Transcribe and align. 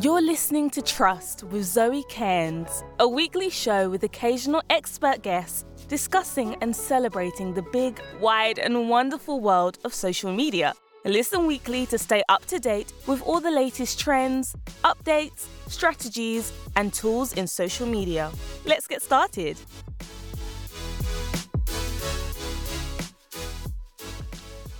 You're 0.00 0.22
listening 0.22 0.70
to 0.70 0.80
Trust 0.80 1.42
with 1.42 1.64
Zoe 1.64 2.04
Cairns, 2.08 2.84
a 3.00 3.08
weekly 3.08 3.50
show 3.50 3.90
with 3.90 4.04
occasional 4.04 4.62
expert 4.70 5.22
guests 5.22 5.64
discussing 5.88 6.54
and 6.60 6.74
celebrating 6.74 7.52
the 7.52 7.62
big, 7.72 8.00
wide, 8.20 8.60
and 8.60 8.88
wonderful 8.88 9.40
world 9.40 9.78
of 9.84 9.92
social 9.92 10.32
media. 10.32 10.72
Listen 11.04 11.48
weekly 11.48 11.84
to 11.86 11.98
stay 11.98 12.22
up 12.28 12.46
to 12.46 12.60
date 12.60 12.92
with 13.08 13.22
all 13.22 13.40
the 13.40 13.50
latest 13.50 13.98
trends, 13.98 14.54
updates, 14.84 15.48
strategies, 15.66 16.52
and 16.76 16.92
tools 16.92 17.32
in 17.32 17.48
social 17.48 17.86
media. 17.88 18.30
Let's 18.64 18.86
get 18.86 19.02
started. 19.02 19.56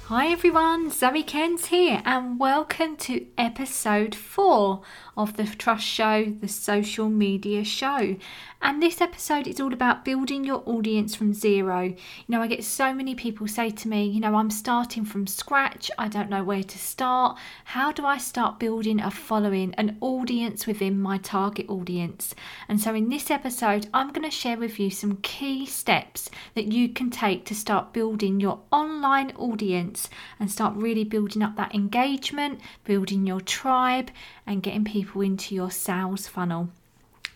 Hi 0.09 0.29
everyone, 0.29 0.91
Zoe 0.91 1.23
Cairns 1.23 1.67
here, 1.67 2.01
and 2.03 2.41
welcome 2.41 2.97
to 2.97 3.27
episode 3.37 4.15
four 4.15 4.81
of 5.19 5.37
the 5.37 5.45
Trust 5.45 5.87
Show, 5.87 6.33
the 6.41 6.49
social 6.49 7.11
media 7.11 7.63
show. 7.63 8.17
And 8.63 8.83
this 8.83 9.03
episode 9.03 9.47
is 9.47 9.61
all 9.61 9.73
about 9.73 10.07
building 10.07 10.45
your 10.45 10.63
audience 10.65 11.15
from 11.15 11.35
zero. 11.35 11.83
You 11.83 11.97
know, 12.27 12.41
I 12.41 12.47
get 12.47 12.65
so 12.65 12.95
many 12.95 13.15
people 13.15 13.47
say 13.47 13.69
to 13.69 13.89
me, 13.89 14.07
you 14.07 14.19
know, 14.19 14.35
I'm 14.35 14.51
starting 14.51 15.05
from 15.05 15.27
scratch, 15.27 15.91
I 15.99 16.09
don't 16.09 16.31
know 16.31 16.43
where 16.43 16.65
to 16.65 16.79
start. 16.79 17.37
How 17.67 17.93
do 17.93 18.07
I 18.07 18.17
start 18.17 18.59
building 18.59 19.01
a 19.01 19.11
following, 19.11 19.75
an 19.75 19.99
audience 20.01 20.67
within 20.67 20.99
my 20.99 21.19
target 21.19 21.69
audience? 21.69 22.35
And 22.67 22.81
so, 22.81 22.95
in 22.95 23.11
this 23.11 23.31
episode, 23.31 23.89
I'm 23.93 24.13
going 24.13 24.29
to 24.29 24.31
share 24.35 24.57
with 24.57 24.81
you 24.81 24.91
some 24.91 25.19
key 25.19 25.67
steps 25.67 26.31
that 26.55 26.73
you 26.73 26.89
can 26.89 27.11
take 27.11 27.45
to 27.45 27.55
start 27.55 27.93
building 27.93 28.41
your 28.41 28.61
online 28.73 29.33
audience 29.37 29.98
and 30.39 30.51
start 30.51 30.77
really 30.77 31.05
building 31.05 31.43
up 31.43 31.57
that 31.57 31.75
engagement, 31.75 32.61
building 32.85 33.27
your 33.27 33.41
tribe, 33.41 34.11
and 34.47 34.63
getting 34.63 34.85
people 34.85 35.23
into 35.23 35.55
your 35.55 35.71
sales 35.71 36.29
funnel. 36.29 36.69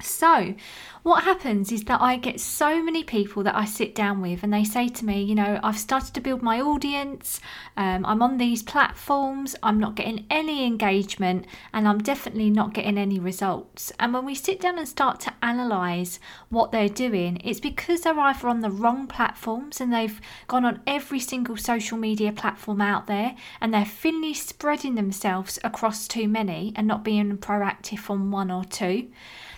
So, 0.00 0.54
what 1.02 1.24
happens 1.24 1.72
is 1.72 1.82
that 1.84 2.00
I 2.00 2.16
get 2.16 2.38
so 2.38 2.80
many 2.80 3.02
people 3.02 3.42
that 3.42 3.56
I 3.56 3.64
sit 3.64 3.92
down 3.92 4.20
with 4.20 4.44
and 4.44 4.52
they 4.52 4.62
say 4.62 4.88
to 4.88 5.04
me, 5.04 5.20
you 5.20 5.34
know, 5.34 5.58
I've 5.60 5.78
started 5.78 6.14
to 6.14 6.20
build 6.20 6.42
my 6.42 6.60
audience, 6.60 7.40
um, 7.76 8.06
I'm 8.06 8.22
on 8.22 8.38
these 8.38 8.62
platforms, 8.62 9.56
I'm 9.64 9.80
not 9.80 9.96
getting 9.96 10.26
any 10.30 10.64
engagement, 10.64 11.46
and 11.72 11.88
I'm 11.88 11.98
definitely 11.98 12.50
not 12.50 12.72
getting 12.72 12.98
any 12.98 13.18
results. 13.18 13.90
And 13.98 14.14
when 14.14 14.24
we 14.24 14.36
sit 14.36 14.60
down 14.60 14.78
and 14.78 14.86
start 14.86 15.18
to 15.20 15.32
analyze 15.42 16.20
what 16.50 16.70
they're 16.70 16.88
doing, 16.88 17.40
it's 17.42 17.58
because 17.58 18.02
they're 18.02 18.18
either 18.18 18.48
on 18.48 18.60
the 18.60 18.70
wrong 18.70 19.08
platforms 19.08 19.80
and 19.80 19.92
they've 19.92 20.20
gone 20.46 20.64
on 20.64 20.82
every 20.86 21.18
single 21.18 21.56
social 21.56 21.98
media 21.98 22.30
platform 22.30 22.80
out 22.80 23.08
there 23.08 23.34
and 23.60 23.74
they're 23.74 23.84
thinly 23.84 24.34
spreading 24.34 24.94
themselves 24.94 25.58
across 25.64 26.06
too 26.06 26.28
many 26.28 26.72
and 26.76 26.86
not 26.86 27.02
being 27.02 27.36
proactive 27.38 28.08
on 28.08 28.30
one 28.30 28.52
or 28.52 28.64
two. 28.64 29.08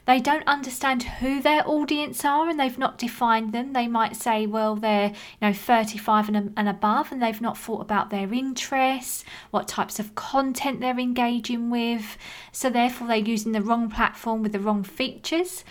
They 0.07 0.21
don't 0.21 0.47
understand 0.47 1.03
who 1.05 1.41
their 1.41 1.67
audience 1.67 2.25
are 2.25 2.49
and 2.49 2.61
they've 2.61 2.79
not 2.79 2.99
defined 2.99 3.53
them. 3.53 3.73
They 3.73 3.89
might 3.89 4.17
say, 4.17 4.47
well, 4.47 4.77
they're 4.77 5.09
you 5.09 5.15
know 5.41 5.53
35 5.53 6.29
and, 6.29 6.53
and 6.57 6.69
above, 6.69 7.11
and 7.11 7.23
they've 7.23 7.41
not 7.41 7.57
thought 7.57 7.81
about 7.81 8.11
their 8.11 8.33
interests, 8.33 9.25
what 9.51 9.67
types 9.67 9.99
of 9.99 10.15
content 10.15 10.81
they're 10.81 10.99
engaging 10.99 11.71
with. 11.71 12.19
So 12.53 12.69
therefore, 12.69 13.09
they're 13.09 13.17
using 13.17 13.53
the 13.53 13.63
wrong 13.63 13.91
platform 13.91 14.43
with 14.43 14.53
the 14.53 14.61
wrong 14.61 14.83
features. 14.83 15.65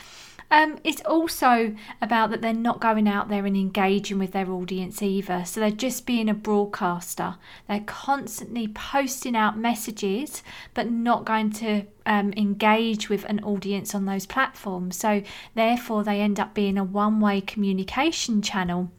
Um, 0.53 0.77
it's 0.83 1.01
also 1.01 1.75
about 1.99 2.29
that 2.29 2.43
they're 2.43 2.53
not 2.53 2.79
going 2.79 3.07
out 3.07 3.27
there 3.27 3.47
and 3.47 3.57
engaging 3.57 4.19
with 4.19 4.33
their 4.33 4.51
audience 4.51 5.01
either. 5.01 5.43
So 5.45 5.59
they're 5.59 5.71
just 5.71 6.05
being 6.05 6.29
a 6.29 6.35
broadcaster. 6.35 7.37
They're 7.67 7.79
constantly 7.87 8.67
posting 8.67 9.35
out 9.35 9.57
messages, 9.57 10.43
but 10.75 10.91
not 10.91 11.25
going 11.25 11.53
to 11.53 11.87
um, 12.05 12.33
engage 12.37 13.09
with 13.09 13.25
an 13.25 13.39
audience 13.43 13.95
on 13.95 14.05
those 14.05 14.27
platforms. 14.27 14.95
So 14.95 15.23
therefore, 15.55 16.03
they 16.03 16.21
end 16.21 16.39
up 16.39 16.53
being 16.53 16.77
a 16.77 16.83
one 16.83 17.19
way 17.19 17.41
communication 17.41 18.43
channel 18.43 18.91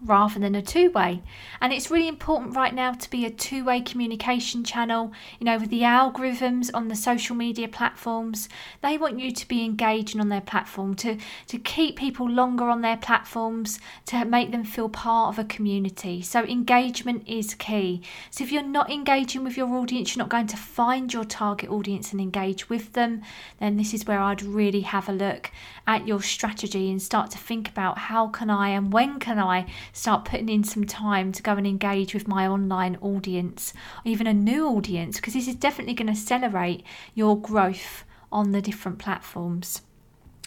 rather 0.00 0.38
than 0.38 0.54
a 0.54 0.62
two 0.62 0.90
way. 0.90 1.22
And 1.60 1.72
it's 1.72 1.90
really 1.90 2.08
important 2.08 2.56
right 2.56 2.74
now 2.74 2.92
to 2.92 3.10
be 3.10 3.24
a 3.24 3.30
two 3.30 3.64
way 3.64 3.80
communication 3.80 4.64
channel. 4.64 5.12
You 5.38 5.46
know, 5.46 5.58
with 5.58 5.70
the 5.70 5.82
algorithms 5.82 6.70
on 6.72 6.88
the 6.88 6.96
social 6.96 7.34
media 7.36 7.68
platforms, 7.68 8.48
they 8.82 8.98
want 8.98 9.18
you 9.18 9.32
to 9.32 9.48
be 9.48 9.64
engaging 9.64 10.20
on 10.20 10.28
their 10.28 10.40
platform, 10.40 10.94
to, 10.96 11.16
to 11.48 11.58
keep 11.58 11.96
people 11.96 12.28
longer 12.28 12.64
on 12.64 12.80
their 12.80 12.96
platforms, 12.96 13.78
to 14.06 14.24
make 14.24 14.52
them 14.52 14.64
feel 14.64 14.88
part 14.88 15.34
of 15.34 15.38
a 15.38 15.48
community. 15.48 16.22
So, 16.22 16.44
engagement 16.44 17.24
is 17.26 17.54
key. 17.54 18.02
So, 18.30 18.44
if 18.44 18.52
you're 18.52 18.62
not 18.62 18.90
engaging 18.90 19.44
with 19.44 19.56
your 19.56 19.68
audience, 19.68 20.14
you're 20.14 20.22
not 20.22 20.30
going 20.30 20.46
to 20.48 20.56
find 20.56 21.12
your 21.12 21.24
target 21.24 21.70
audience 21.70 22.12
and 22.12 22.20
engage 22.20 22.68
with 22.68 22.92
them, 22.92 23.22
then 23.58 23.76
this 23.76 23.94
is 23.94 24.06
where 24.06 24.20
I'd 24.20 24.42
really 24.42 24.82
have 24.82 25.08
a 25.08 25.12
look 25.12 25.50
at 25.86 26.06
your 26.06 26.22
strategy 26.22 26.90
and 26.90 27.00
start 27.00 27.30
to 27.30 27.38
think 27.38 27.68
about 27.68 27.98
how 27.98 28.28
can 28.28 28.50
I 28.50 28.70
and 28.70 28.92
when 28.92 29.18
can 29.18 29.38
I 29.38 29.66
start 29.92 30.24
putting 30.24 30.48
in 30.48 30.64
some 30.64 30.84
time 30.84 31.32
to 31.32 31.42
go 31.42 31.52
and 31.52 31.66
engage 31.66 32.14
with 32.14 32.28
my 32.28 32.46
online 32.46 32.96
audience, 33.00 33.72
or 34.04 34.10
even 34.10 34.26
a 34.26 34.34
new 34.34 34.66
audience, 34.68 35.16
because 35.16 35.34
this 35.34 35.48
is 35.48 35.54
definitely 35.54 35.94
going 35.94 36.06
to 36.06 36.12
accelerate 36.12 36.82
your 37.14 37.40
growth 37.40 38.04
on 38.30 38.52
the 38.52 38.62
different 38.62 38.98
platforms. 38.98 39.82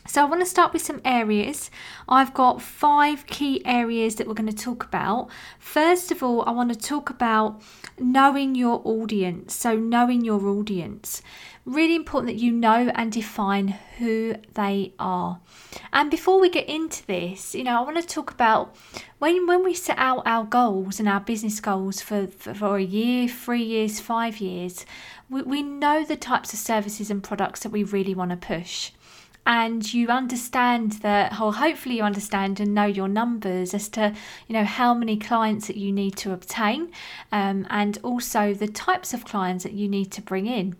So, 0.07 0.21
I 0.21 0.25
want 0.25 0.41
to 0.41 0.47
start 0.47 0.73
with 0.73 0.81
some 0.81 0.99
areas. 1.05 1.69
I've 2.09 2.33
got 2.33 2.59
five 2.59 3.27
key 3.27 3.61
areas 3.65 4.15
that 4.15 4.27
we're 4.27 4.33
going 4.33 4.49
to 4.49 4.55
talk 4.55 4.83
about. 4.83 5.29
First 5.59 6.11
of 6.11 6.23
all, 6.23 6.41
I 6.41 6.51
want 6.51 6.73
to 6.73 6.79
talk 6.79 7.11
about 7.11 7.61
knowing 7.99 8.55
your 8.55 8.81
audience. 8.83 9.53
So, 9.53 9.75
knowing 9.77 10.25
your 10.25 10.43
audience. 10.47 11.21
Really 11.65 11.95
important 11.95 12.33
that 12.33 12.43
you 12.43 12.51
know 12.51 12.91
and 12.95 13.11
define 13.11 13.67
who 13.99 14.35
they 14.55 14.93
are. 14.97 15.39
And 15.93 16.09
before 16.09 16.39
we 16.39 16.49
get 16.49 16.67
into 16.67 17.05
this, 17.05 17.53
you 17.53 17.63
know, 17.63 17.77
I 17.77 17.81
want 17.81 17.97
to 17.97 18.07
talk 18.07 18.31
about 18.31 18.75
when 19.19 19.45
when 19.45 19.63
we 19.63 19.75
set 19.75 19.99
out 19.99 20.23
our 20.25 20.43
goals 20.43 20.99
and 20.99 21.07
our 21.07 21.19
business 21.19 21.59
goals 21.59 22.01
for, 22.01 22.25
for, 22.27 22.55
for 22.55 22.77
a 22.77 22.83
year, 22.83 23.27
three 23.27 23.61
years, 23.61 23.99
five 23.99 24.39
years, 24.39 24.87
we, 25.29 25.43
we 25.43 25.61
know 25.61 26.03
the 26.03 26.15
types 26.15 26.51
of 26.51 26.57
services 26.57 27.11
and 27.11 27.21
products 27.21 27.61
that 27.61 27.71
we 27.71 27.83
really 27.83 28.15
want 28.15 28.31
to 28.31 28.37
push 28.37 28.91
and 29.45 29.91
you 29.93 30.07
understand 30.09 30.93
that 31.01 31.39
or 31.39 31.53
hopefully 31.53 31.97
you 31.97 32.03
understand 32.03 32.59
and 32.59 32.75
know 32.75 32.85
your 32.85 33.07
numbers 33.07 33.73
as 33.73 33.89
to 33.89 34.13
you 34.47 34.53
know 34.53 34.63
how 34.63 34.93
many 34.93 35.17
clients 35.17 35.67
that 35.67 35.77
you 35.77 35.91
need 35.91 36.15
to 36.15 36.31
obtain 36.31 36.91
um, 37.31 37.65
and 37.69 37.97
also 38.03 38.53
the 38.53 38.67
types 38.67 39.13
of 39.13 39.25
clients 39.25 39.63
that 39.63 39.73
you 39.73 39.87
need 39.87 40.11
to 40.11 40.21
bring 40.21 40.45
in 40.45 40.75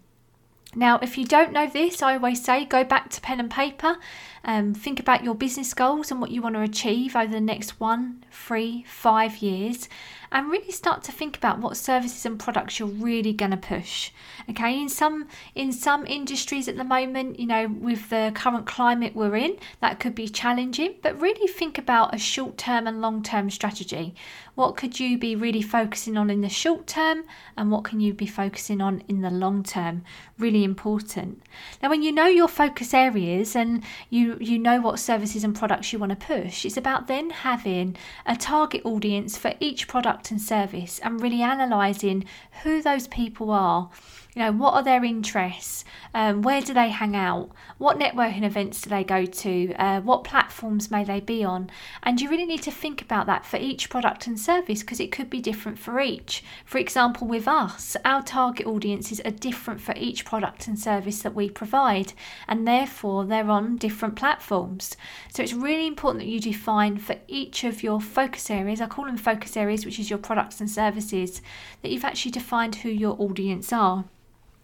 now, 0.76 1.00
if 1.02 1.18
you 1.18 1.26
don't 1.26 1.52
know 1.52 1.68
this, 1.68 2.02
I 2.02 2.14
always 2.16 2.44
say 2.44 2.66
go 2.66 2.84
back 2.84 3.10
to 3.10 3.22
pen 3.22 3.40
and 3.40 3.52
paper, 3.52 3.98
um, 4.46 4.74
think 4.74 5.00
about 5.00 5.24
your 5.24 5.36
business 5.36 5.74
goals 5.74 6.12
and 6.12 6.22
what 6.22 6.32
you 6.32 6.42
want 6.42 6.56
to 6.56 6.62
achieve 6.62 7.16
over 7.16 7.32
the 7.32 7.42
next 7.42 7.80
one, 7.80 8.24
three, 8.32 8.86
five 8.88 9.38
years, 9.38 9.90
and 10.32 10.50
really 10.50 10.72
start 10.72 11.04
to 11.04 11.12
think 11.12 11.38
about 11.38 11.60
what 11.60 11.76
services 11.76 12.26
and 12.26 12.40
products 12.40 12.80
you're 12.80 12.88
really 12.88 13.34
going 13.34 13.52
to 13.52 13.58
push. 13.58 14.12
Okay, 14.50 14.80
in 14.80 14.90
some 14.90 15.28
in 15.56 15.72
some 15.72 16.06
industries 16.06 16.68
at 16.68 16.78
the 16.78 16.84
moment, 16.84 17.40
you 17.40 17.46
know, 17.46 17.68
with 17.68 18.10
the 18.10 18.32
current 18.34 18.66
climate 18.66 19.16
we're 19.16 19.36
in, 19.36 19.58
that 19.82 20.00
could 20.00 20.16
be 20.16 20.28
challenging, 20.28 20.96
but 21.02 21.20
really 21.20 21.48
think 21.48 21.78
about 21.78 22.16
a 22.16 22.18
short-term 22.18 22.88
and 22.88 23.02
long-term 23.02 23.50
strategy. 23.50 24.16
What 24.56 24.76
could 24.76 25.00
you 25.00 25.18
be 25.18 25.36
really 25.36 25.62
focusing 25.62 26.18
on 26.18 26.30
in 26.30 26.42
the 26.42 26.50
short 26.50 26.86
term 26.86 27.24
and 27.56 27.72
what 27.72 27.84
can 27.84 28.00
you 28.00 28.14
be 28.14 28.28
focusing 28.28 28.82
on 28.82 29.02
in 29.08 29.22
the 29.22 29.30
long 29.30 29.64
term? 29.64 30.04
Really 30.38 30.64
important. 30.64 31.42
Now 31.82 31.90
when 31.90 32.04
you 32.04 32.12
know 32.12 32.28
your 32.28 32.48
focus 32.48 32.94
areas 32.94 33.56
and 33.56 33.84
you 34.10 34.38
you 34.40 34.60
know 34.60 34.82
what 34.82 35.00
services 35.00 35.44
and 35.44 35.56
products 35.56 35.92
you 35.92 36.00
want 36.00 36.12
to 36.12 36.16
push, 36.28 36.66
it's 36.66 36.78
about 36.78 37.08
then 37.08 37.30
having 37.30 37.96
a 38.26 38.36
target 38.36 38.82
audience 38.86 39.38
for 39.38 39.54
each 39.60 39.88
product 39.88 40.21
product 40.22 40.32
and 40.32 40.42
service 40.42 41.00
and 41.00 41.22
really 41.22 41.42
analysing 41.42 42.24
who 42.64 42.82
those 42.82 43.08
people 43.08 43.50
are 43.52 43.90
you 44.36 44.42
know, 44.42 44.52
what 44.54 44.74
are 44.74 44.84
their 44.84 45.04
interests? 45.04 45.84
Um, 46.14 46.42
where 46.42 46.62
do 46.62 46.74
they 46.74 46.90
hang 46.90 47.18
out? 47.18 47.52
What 47.78 48.00
networking 48.00 48.44
events 48.44 48.82
do 48.82 48.90
they 48.90 49.04
go 49.04 49.26
to? 49.26 49.74
Uh, 49.74 50.00
what 50.02 50.24
platforms 50.24 50.90
may 50.90 51.04
they 51.04 51.20
be 51.20 51.44
on? 51.44 51.70
And 52.04 52.22
you 52.22 52.30
really 52.30 52.46
need 52.46 52.62
to 52.64 52.72
think 52.72 53.02
about 53.02 53.26
that 53.26 53.46
for 53.46 53.58
each 53.58 53.90
product 53.90 54.28
and 54.28 54.40
service 54.40 54.82
because 54.82 55.02
it 55.02 55.12
could 55.12 55.30
be 55.30 55.42
different 55.42 55.78
for 55.78 56.00
each. 56.00 56.44
For 56.66 56.78
example, 56.78 57.28
with 57.28 57.46
us, 57.46 57.98
our 58.06 58.24
target 58.24 58.66
audiences 58.66 59.20
are 59.26 59.32
different 59.32 59.82
for 59.82 59.94
each 59.98 60.24
product 60.24 60.66
and 60.66 60.80
service 60.80 61.22
that 61.24 61.36
we 61.36 61.50
provide, 61.50 62.14
and 62.48 62.66
therefore 62.66 63.26
they're 63.26 63.50
on 63.50 63.76
different 63.76 64.16
platforms. 64.16 64.96
So 65.34 65.44
it's 65.44 65.54
really 65.54 65.88
important 65.88 66.24
that 66.24 66.32
you 66.32 66.40
define 66.40 66.98
for 66.98 67.18
each 67.28 67.66
of 67.66 67.84
your 67.84 68.00
focus 68.00 68.50
areas, 68.50 68.80
I 68.80 68.88
call 68.88 69.06
them 69.06 69.18
focus 69.18 69.58
areas, 69.58 69.86
which 69.86 70.00
is 70.00 70.10
your 70.10 70.20
products 70.20 70.62
and 70.62 70.70
services, 70.70 71.42
that 71.82 71.92
you've 71.92 72.06
actually 72.06 72.32
defined 72.32 72.76
who 72.76 72.90
your 72.90 73.16
audience 73.20 73.74
are. 73.74 74.06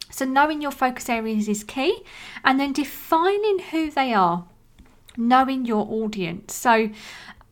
So, 0.10 0.26
knowing 0.26 0.62
your 0.62 0.72
focus 0.72 1.10
areas 1.10 1.48
is 1.48 1.64
key, 1.64 2.04
and 2.44 2.60
then 2.60 2.74
defining 2.74 3.60
who 3.72 3.92
they 3.92 4.14
are, 4.14 4.46
knowing 5.16 5.66
your 5.66 5.88
audience. 5.90 6.54
So, 6.54 6.90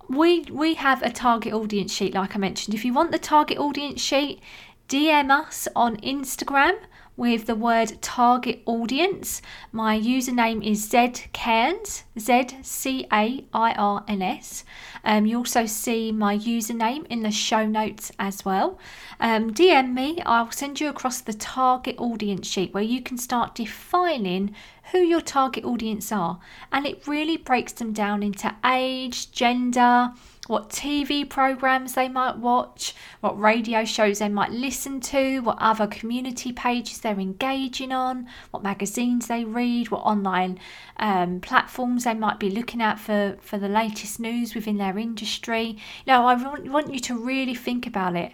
we 0.09 0.41
we 0.51 0.75
have 0.75 1.01
a 1.01 1.11
target 1.11 1.53
audience 1.53 1.91
sheet, 1.91 2.13
like 2.13 2.35
I 2.35 2.39
mentioned. 2.39 2.75
If 2.75 2.85
you 2.85 2.93
want 2.93 3.11
the 3.11 3.19
target 3.19 3.57
audience 3.57 4.01
sheet, 4.01 4.39
DM 4.87 5.31
us 5.31 5.67
on 5.75 5.97
Instagram 5.97 6.77
with 7.17 7.45
the 7.45 7.55
word 7.55 8.01
target 8.01 8.61
audience. 8.65 9.41
My 9.71 9.99
username 9.99 10.65
is 10.65 10.89
zcairns, 10.89 12.03
Z 12.19 12.57
C 12.61 13.07
A 13.11 13.45
I 13.53 13.71
R 13.73 14.03
N 14.07 14.21
S. 14.21 14.63
Um, 15.03 15.25
you 15.25 15.37
also 15.37 15.65
see 15.65 16.11
my 16.11 16.37
username 16.37 17.05
in 17.07 17.21
the 17.21 17.31
show 17.31 17.65
notes 17.65 18.11
as 18.19 18.43
well. 18.43 18.79
Um, 19.19 19.53
DM 19.53 19.93
me, 19.93 20.21
I'll 20.25 20.51
send 20.51 20.81
you 20.81 20.89
across 20.89 21.21
the 21.21 21.33
target 21.33 21.95
audience 21.97 22.47
sheet 22.47 22.73
where 22.73 22.83
you 22.83 23.01
can 23.01 23.17
start 23.17 23.55
defining 23.55 24.55
who 24.91 24.99
your 24.99 25.21
target 25.21 25.63
audience 25.63 26.11
are. 26.11 26.39
And 26.71 26.85
it 26.85 27.07
really 27.07 27.37
breaks 27.37 27.73
them 27.73 27.93
down 27.93 28.23
into 28.23 28.53
age, 28.65 29.31
gender, 29.31 30.11
what 30.47 30.69
TV 30.69 31.27
programs 31.27 31.93
they 31.93 32.07
might 32.07 32.37
watch, 32.37 32.93
what 33.21 33.39
radio 33.39 33.83
shows 33.83 34.19
they 34.19 34.29
might 34.29 34.51
listen 34.51 34.99
to, 34.99 35.39
what 35.39 35.57
other 35.59 35.87
community 35.87 36.51
pages 36.51 36.99
they're 36.99 37.19
engaging 37.19 37.91
on, 37.91 38.27
what 38.51 38.63
magazines 38.63 39.27
they 39.27 39.43
read, 39.43 39.89
what 39.89 40.01
online 40.01 40.59
um, 40.97 41.39
platforms 41.39 42.03
they 42.03 42.13
might 42.13 42.39
be 42.39 42.49
looking 42.49 42.81
at 42.81 42.99
for, 42.99 43.37
for 43.41 43.57
the 43.57 43.69
latest 43.69 44.19
news 44.19 44.53
within 44.53 44.77
their 44.77 44.97
industry. 44.97 45.77
You 46.05 46.13
know, 46.13 46.27
I 46.27 46.35
want, 46.35 46.71
want 46.71 46.93
you 46.93 46.99
to 46.99 47.17
really 47.17 47.55
think 47.55 47.87
about 47.87 48.15
it. 48.15 48.33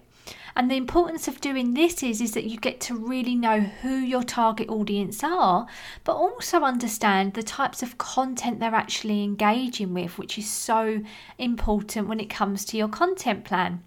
And 0.55 0.69
the 0.69 0.75
importance 0.75 1.27
of 1.27 1.41
doing 1.41 1.73
this 1.73 2.03
is, 2.03 2.21
is 2.21 2.33
that 2.33 2.45
you 2.45 2.57
get 2.57 2.79
to 2.81 2.95
really 2.95 3.35
know 3.35 3.59
who 3.59 3.95
your 3.95 4.23
target 4.23 4.69
audience 4.69 5.23
are, 5.23 5.67
but 6.03 6.15
also 6.15 6.61
understand 6.61 7.33
the 7.33 7.43
types 7.43 7.81
of 7.81 7.97
content 7.97 8.59
they're 8.59 8.75
actually 8.75 9.23
engaging 9.23 9.93
with, 9.93 10.17
which 10.17 10.37
is 10.37 10.49
so 10.49 11.01
important 11.37 12.07
when 12.07 12.19
it 12.19 12.29
comes 12.29 12.65
to 12.65 12.77
your 12.77 12.89
content 12.89 13.45
plan. 13.45 13.83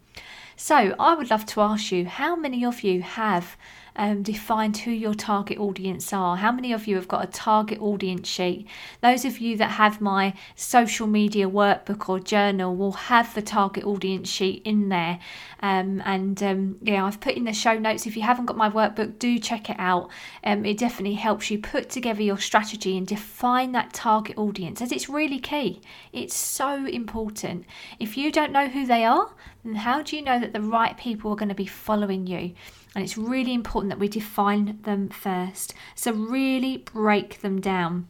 So, 0.56 0.94
I 1.00 1.14
would 1.14 1.30
love 1.30 1.46
to 1.46 1.60
ask 1.60 1.90
you 1.90 2.06
how 2.06 2.36
many 2.36 2.64
of 2.64 2.82
you 2.82 3.02
have 3.02 3.56
um, 3.96 4.22
defined 4.22 4.76
who 4.78 4.90
your 4.90 5.14
target 5.14 5.58
audience 5.58 6.12
are. 6.12 6.36
How 6.36 6.50
many 6.50 6.72
of 6.72 6.86
you 6.86 6.96
have 6.96 7.08
got 7.08 7.24
a 7.24 7.30
target 7.30 7.80
audience 7.80 8.28
sheet? 8.28 8.66
Those 9.00 9.24
of 9.24 9.38
you 9.38 9.56
that 9.58 9.72
have 9.72 10.00
my 10.00 10.34
social 10.56 11.06
media 11.06 11.48
workbook 11.48 12.08
or 12.08 12.18
journal 12.18 12.74
will 12.74 12.92
have 12.92 13.34
the 13.34 13.42
target 13.42 13.84
audience 13.84 14.28
sheet 14.28 14.62
in 14.64 14.88
there. 14.88 15.18
Um, 15.60 16.02
and 16.04 16.42
um, 16.42 16.76
yeah, 16.82 17.04
I've 17.04 17.20
put 17.20 17.34
in 17.34 17.44
the 17.44 17.52
show 17.52 17.78
notes. 17.78 18.06
If 18.06 18.16
you 18.16 18.22
haven't 18.22 18.46
got 18.46 18.56
my 18.56 18.68
workbook, 18.68 19.18
do 19.18 19.38
check 19.38 19.70
it 19.70 19.76
out. 19.78 20.10
Um, 20.42 20.64
it 20.64 20.78
definitely 20.78 21.14
helps 21.14 21.50
you 21.50 21.58
put 21.58 21.88
together 21.88 22.22
your 22.22 22.38
strategy 22.38 22.98
and 22.98 23.06
define 23.06 23.72
that 23.72 23.92
target 23.92 24.36
audience, 24.36 24.82
as 24.82 24.92
it's 24.92 25.08
really 25.08 25.38
key. 25.38 25.80
It's 26.12 26.34
so 26.34 26.86
important. 26.86 27.64
If 27.98 28.16
you 28.16 28.32
don't 28.32 28.52
know 28.52 28.68
who 28.68 28.86
they 28.86 29.04
are, 29.04 29.30
then 29.64 29.76
how 29.76 30.02
do 30.02 30.16
you 30.16 30.22
know 30.22 30.38
that 30.38 30.52
the 30.52 30.60
right 30.60 30.96
people 30.96 31.32
are 31.32 31.36
going 31.36 31.48
to 31.48 31.54
be 31.54 31.66
following 31.66 32.26
you? 32.26 32.52
And 32.94 33.04
it's 33.04 33.18
really 33.18 33.54
important 33.54 33.90
that 33.90 33.98
we 33.98 34.08
define 34.08 34.78
them 34.82 35.08
first. 35.08 35.74
So, 35.94 36.12
really 36.12 36.78
break 36.78 37.40
them 37.40 37.60
down. 37.60 38.06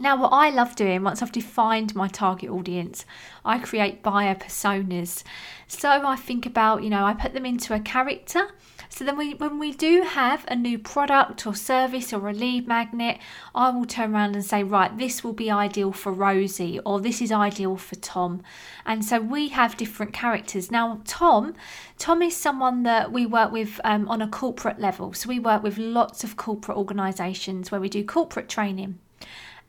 Now, 0.00 0.20
what 0.20 0.30
I 0.32 0.50
love 0.50 0.74
doing 0.74 1.04
once 1.04 1.22
I've 1.22 1.30
defined 1.30 1.94
my 1.94 2.08
target 2.08 2.50
audience, 2.50 3.04
I 3.44 3.58
create 3.58 4.02
buyer 4.02 4.34
personas. 4.34 5.22
So 5.68 5.88
I 5.88 6.16
think 6.16 6.46
about, 6.46 6.82
you 6.82 6.90
know, 6.90 7.04
I 7.04 7.14
put 7.14 7.32
them 7.32 7.46
into 7.46 7.74
a 7.74 7.80
character 7.80 8.48
so 8.94 9.04
then 9.04 9.16
we, 9.16 9.34
when 9.34 9.58
we 9.58 9.72
do 9.72 10.02
have 10.02 10.44
a 10.46 10.54
new 10.54 10.78
product 10.78 11.48
or 11.48 11.54
service 11.56 12.12
or 12.12 12.28
a 12.28 12.32
lead 12.32 12.68
magnet, 12.68 13.18
I 13.52 13.70
will 13.70 13.86
turn 13.86 14.14
around 14.14 14.36
and 14.36 14.44
say, 14.44 14.62
right, 14.62 14.96
this 14.96 15.24
will 15.24 15.32
be 15.32 15.50
ideal 15.50 15.90
for 15.90 16.12
Rosie 16.12 16.78
or 16.86 17.00
this 17.00 17.20
is 17.20 17.32
ideal 17.32 17.76
for 17.76 17.96
Tom. 17.96 18.42
And 18.86 19.04
so 19.04 19.18
we 19.18 19.48
have 19.48 19.76
different 19.76 20.12
characters. 20.12 20.70
Now, 20.70 21.00
Tom, 21.04 21.54
Tom 21.98 22.22
is 22.22 22.36
someone 22.36 22.84
that 22.84 23.10
we 23.10 23.26
work 23.26 23.50
with 23.50 23.80
um, 23.82 24.08
on 24.08 24.22
a 24.22 24.28
corporate 24.28 24.78
level. 24.78 25.12
So 25.12 25.28
we 25.28 25.40
work 25.40 25.64
with 25.64 25.76
lots 25.76 26.22
of 26.22 26.36
corporate 26.36 26.78
organisations 26.78 27.72
where 27.72 27.80
we 27.80 27.88
do 27.88 28.04
corporate 28.04 28.48
training. 28.48 29.00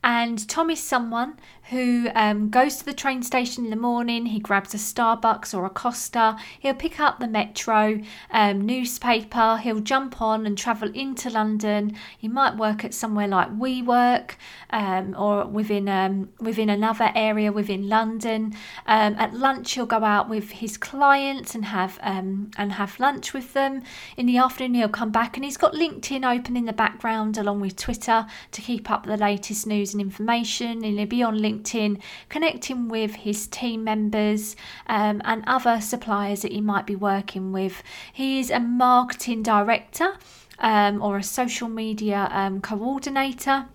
And 0.06 0.48
Tom 0.48 0.70
is 0.70 0.80
someone 0.80 1.34
who 1.70 2.08
um, 2.14 2.48
goes 2.48 2.76
to 2.76 2.84
the 2.84 2.92
train 2.92 3.24
station 3.24 3.64
in 3.64 3.70
the 3.70 3.76
morning, 3.76 4.26
he 4.26 4.38
grabs 4.38 4.72
a 4.72 4.76
Starbucks 4.76 5.52
or 5.52 5.66
a 5.66 5.70
Costa, 5.70 6.36
he'll 6.60 6.74
pick 6.74 7.00
up 7.00 7.18
the 7.18 7.26
Metro 7.26 8.00
um, 8.30 8.64
newspaper, 8.64 9.56
he'll 9.56 9.80
jump 9.80 10.22
on 10.22 10.46
and 10.46 10.56
travel 10.56 10.88
into 10.94 11.28
London. 11.28 11.96
He 12.16 12.28
might 12.28 12.56
work 12.56 12.84
at 12.84 12.94
somewhere 12.94 13.26
like 13.26 13.50
WeWork 13.58 14.36
um, 14.70 15.16
or 15.18 15.44
within 15.44 15.88
um, 15.88 16.28
within 16.38 16.70
another 16.70 17.10
area 17.16 17.50
within 17.50 17.88
London. 17.88 18.54
Um, 18.86 19.16
at 19.18 19.34
lunch, 19.34 19.72
he'll 19.72 19.86
go 19.86 20.04
out 20.04 20.28
with 20.28 20.52
his 20.52 20.76
clients 20.76 21.56
and 21.56 21.64
have 21.64 21.98
um, 22.00 22.52
and 22.56 22.74
have 22.74 23.00
lunch 23.00 23.32
with 23.32 23.54
them. 23.54 23.82
In 24.16 24.26
the 24.26 24.36
afternoon, 24.36 24.74
he'll 24.76 24.88
come 24.88 25.10
back 25.10 25.36
and 25.36 25.44
he's 25.44 25.56
got 25.56 25.72
LinkedIn 25.72 26.24
open 26.24 26.56
in 26.56 26.66
the 26.66 26.72
background 26.72 27.36
along 27.36 27.60
with 27.60 27.74
Twitter 27.74 28.26
to 28.52 28.62
keep 28.62 28.88
up 28.88 29.04
the 29.04 29.16
latest 29.16 29.66
news 29.66 29.95
and 29.96 30.00
information. 30.00 30.84
And 30.84 30.98
he'll 30.98 31.06
be 31.06 31.22
on 31.22 31.38
LinkedIn 31.38 32.00
connecting 32.28 32.88
with 32.88 33.14
his 33.14 33.46
team 33.46 33.84
members 33.84 34.56
um, 34.86 35.22
and 35.24 35.42
other 35.46 35.80
suppliers 35.80 36.42
that 36.42 36.52
he 36.52 36.60
might 36.60 36.86
be 36.86 36.96
working 36.96 37.52
with. 37.52 37.82
He 38.12 38.38
is 38.38 38.50
a 38.50 38.60
marketing 38.60 39.42
director 39.42 40.16
um, 40.58 41.02
or 41.02 41.16
a 41.16 41.22
social 41.22 41.68
media 41.68 42.28
um, 42.30 42.60
coordinator 42.60 43.66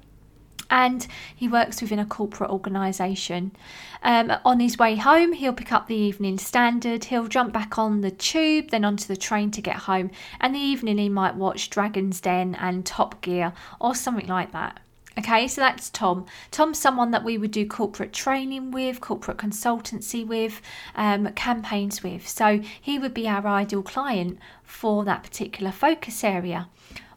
and 0.72 1.06
he 1.36 1.48
works 1.50 1.82
within 1.82 2.00
a 2.00 2.06
corporate 2.06 2.50
organisation. 2.50 3.52
Um, 4.02 4.32
on 4.46 4.62
his 4.62 4.78
way 4.78 4.96
home, 4.96 5.34
he'll 5.34 5.54
pick 5.54 5.74
up 5.74 5.88
the 5.88 5.96
Evening 5.96 6.40
Standard, 6.40 7.04
he'll 7.04 7.28
jump 7.28 7.52
back 7.54 7.78
on 7.78 8.00
the 8.00 8.10
tube, 8.10 8.70
then 8.72 8.86
onto 8.86 9.06
the 9.06 9.18
train 9.18 9.52
to 9.52 9.62
get 9.62 9.76
home, 9.76 10.10
and 10.40 10.56
the 10.56 10.60
evening 10.60 10.98
he 10.98 11.10
might 11.10 11.36
watch 11.36 11.70
Dragon's 11.70 12.22
Den 12.22 12.56
and 12.56 12.86
Top 12.86 13.22
Gear 13.22 13.52
or 13.82 13.94
something 13.94 14.28
like 14.28 14.54
that. 14.54 14.80
Okay, 15.18 15.48
so 15.48 15.60
that's 15.60 15.90
Tom. 15.90 16.25
Tom's 16.52 16.80
someone 16.80 17.12
that 17.12 17.25
we 17.25 17.38
would 17.38 17.52
do 17.52 17.68
corporate 17.68 18.13
training 18.13 18.72
with, 18.72 19.02
corporate 19.02 19.38
consultancy 19.38 20.25
with, 20.25 20.62
um, 20.96 21.34
campaigns 21.34 22.02
with. 22.02 22.28
So 22.28 22.62
he 22.80 22.98
would 22.98 23.13
be 23.13 23.28
our 23.28 23.46
ideal 23.46 23.84
client 23.84 24.40
for 24.63 25.04
that 25.04 25.24
particular 25.24 25.72
focus 25.72 26.24
area. 26.24 26.69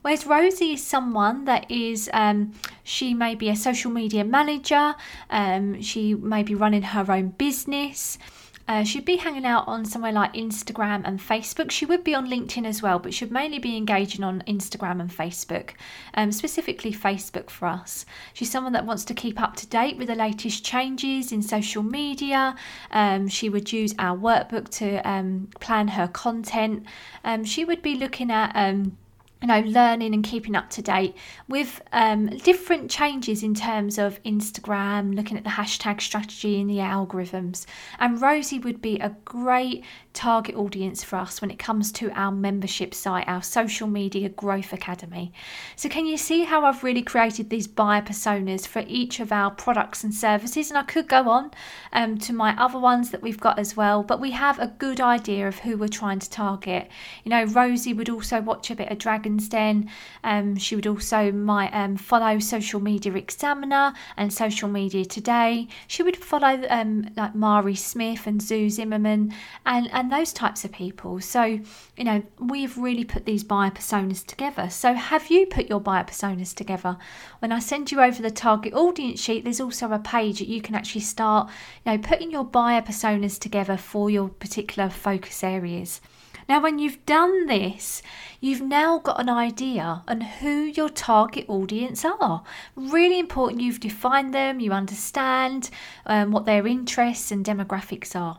Whereas 0.03 0.27
Rosie 0.27 0.73
is 0.73 0.85
someone 0.85 1.47
that 1.47 1.71
is, 1.71 2.11
um, 2.13 2.53
she 2.83 3.15
may 3.15 3.35
be 3.35 3.49
a 3.49 3.57
social 3.57 3.91
media 3.91 4.23
manager, 4.23 4.97
um, 5.31 5.81
she 5.81 6.15
may 6.15 6.43
be 6.43 6.55
running 6.55 6.83
her 6.83 7.11
own 7.11 7.29
business. 7.29 8.19
Uh, 8.67 8.83
she'd 8.83 9.05
be 9.05 9.17
hanging 9.17 9.45
out 9.45 9.69
on 9.69 9.85
somewhere 9.85 10.13
like 10.13 10.33
Instagram 10.33 11.03
and 11.05 11.21
Facebook. 11.21 11.71
She 11.71 11.85
would 11.85 12.03
be 12.03 12.15
on 12.15 12.29
LinkedIn 12.29 12.67
as 12.67 12.81
well, 12.81 12.99
but 12.99 13.13
she'd 13.13 13.31
mainly 13.31 13.59
be 13.59 13.77
engaging 13.77 14.25
on 14.25 14.43
Instagram 14.47 15.01
and 15.01 15.11
Facebook, 15.11 15.71
um, 16.15 16.33
specifically 16.33 16.93
Facebook 16.93 17.51
for 17.51 17.67
us. 17.67 18.07
She's 18.33 18.51
someone 18.51 18.73
that 18.73 18.87
wants 18.87 19.05
to 19.07 19.15
keep 19.15 19.41
up 19.41 19.55
to 19.57 19.67
date 19.67 19.99
with 19.99 20.09
the 20.09 20.15
latest 20.15 20.65
changes 20.65 21.31
in 21.31 21.43
social 21.43 21.83
media. 21.83 22.57
Um, 22.91 23.29
she 23.29 23.51
would 23.51 23.71
use 23.71 23.95
our 23.99 24.17
workbook 24.17 24.71
to 24.79 25.07
um, 25.09 25.51
plan 25.61 25.89
her 25.89 26.09
content. 26.09 26.87
Um, 27.23 27.45
she 27.45 27.67
would 27.67 27.83
be 27.83 27.97
looking 27.97 28.31
at 28.31 28.53
um, 28.55 28.97
you 29.45 29.49
know, 29.49 29.61
learning 29.61 30.15
and 30.15 30.25
keeping 30.25 30.57
up 30.57 30.71
to 30.71 30.81
date 30.81 31.15
with 31.49 31.83
um, 31.93 32.31
different 32.39 32.91
changes 32.91 33.43
in 33.43 33.55
terms 33.55 33.99
of 33.99 34.23
Instagram, 34.23 35.15
looking 35.15 35.37
at 35.37 35.45
the 35.45 35.51
hashtag 35.51 36.01
strategy 36.01 36.63
and 36.63 36.71
the 36.71 36.79
algorithms. 36.79 37.67
And 37.99 38.23
Rosie 38.23 38.59
would 38.59 38.81
be 38.81 38.99
a 39.01 39.15
great 39.27 39.85
target 40.15 40.55
audience 40.55 41.05
for 41.05 41.17
us 41.17 41.43
when 41.43 41.51
it 41.51 41.59
comes 41.59 41.93
to 41.93 42.11
our 42.13 42.31
membership 42.31 42.95
site, 42.95 43.29
our 43.29 43.43
social 43.43 43.87
media 43.87 44.31
growth 44.31 44.73
academy. 44.73 45.31
So, 45.77 45.91
can 45.91 46.07
you 46.07 46.17
see 46.17 46.45
how 46.45 46.65
I've 46.65 46.83
really 46.83 47.03
created 47.03 47.51
these 47.51 47.67
buyer 47.67 48.01
personas 48.01 48.67
for 48.67 48.83
each 48.89 49.21
of 49.21 49.31
our 49.31 49.51
products 49.51 50.05
and 50.05 50.15
services? 50.15 50.71
And 50.71 50.79
I 50.79 50.85
could 50.85 51.07
go 51.07 51.29
on 51.29 51.51
um, 51.93 52.17
to 52.19 52.33
my 52.33 52.57
other 52.57 52.79
ones 52.79 53.11
that 53.11 53.21
we've 53.21 53.41
got 53.41 53.59
as 53.59 53.77
well, 53.77 54.03
but 54.03 54.23
we 54.23 54.31
have 54.31 54.59
a 54.59 54.69
good 54.79 55.03
idea 55.03 55.47
of 55.47 55.59
who 55.59 55.77
we're 55.77 55.89
trying 55.89 56.21
to 56.21 56.31
target. 56.31 56.89
You 57.25 57.31
know, 57.31 57.45
Rosie 57.45 57.93
would 57.93 58.09
also 58.09 58.41
watch 58.41 58.71
a 58.71 58.77
bit 58.77 58.91
of 58.91 58.99
Den. 59.39 59.91
Um, 60.23 60.57
she 60.57 60.77
would 60.77 60.87
also 60.87 61.33
might 61.33 61.75
um, 61.75 61.97
follow 61.97 62.39
Social 62.39 62.81
Media 62.81 63.13
Examiner 63.15 63.93
and 64.17 64.33
Social 64.33 64.69
Media 64.69 65.05
Today. 65.05 65.67
She 65.89 66.05
would 66.05 66.17
follow 66.17 66.63
um, 66.71 67.11
like 67.17 67.35
Mari 67.35 67.75
Smith 67.75 68.27
and 68.27 68.41
Sue 68.41 68.71
Zimmerman 68.71 69.35
and, 69.67 69.91
and 69.93 70.05
and 70.05 70.13
those 70.13 70.35
types 70.35 70.67
of 70.67 70.73
people. 70.73 71.19
So, 71.21 71.45
you 71.45 72.05
know, 72.05 72.23
we've 72.39 72.77
really 72.77 73.05
put 73.05 73.25
these 73.25 73.43
buyer 73.43 73.71
personas 73.71 74.25
together. 74.25 74.69
So, 74.69 74.93
have 74.93 75.31
you 75.31 75.47
put 75.47 75.71
your 75.71 75.81
buyer 75.81 76.05
personas 76.05 76.55
together? 76.55 76.99
When 77.39 77.53
I 77.53 77.59
send 77.59 77.91
you 77.91 78.03
over 78.03 78.21
the 78.21 78.31
target 78.31 78.75
audience 78.75 79.19
sheet, 79.21 79.45
there's 79.45 79.63
also 79.63 79.91
a 79.93 79.99
page 79.99 80.41
that 80.41 80.49
you 80.49 80.61
can 80.61 80.75
actually 80.75 81.01
start, 81.01 81.49
you 81.87 81.93
know, 81.93 81.99
putting 81.99 82.31
your 82.31 82.45
buyer 82.45 82.83
personas 82.83 83.39
together 83.39 83.79
for 83.79 84.11
your 84.11 84.29
particular 84.29 84.91
focus 84.91 85.43
areas. 85.43 86.03
Now, 86.49 86.61
when 86.61 86.79
you've 86.79 87.05
done 87.07 87.47
this, 87.47 88.03
you've 88.41 88.61
now 88.61 88.99
got 88.99 89.21
an 89.21 89.29
idea 89.29 90.03
on 90.07 90.21
who 90.21 90.65
your 90.65 90.89
target 90.89 91.47
audience 91.49 92.05
are. 92.05 92.43
Really 92.77 93.19
important 93.19 93.63
you've 93.63 93.81
defined 93.81 94.35
them, 94.35 94.61
you 94.61 94.73
understand 94.73 95.71
um, 96.07 96.31
what 96.33 96.45
their 96.45 96.67
interests 96.67 97.31
and 97.31 97.45
demographics 97.45 98.15
are. 98.15 98.39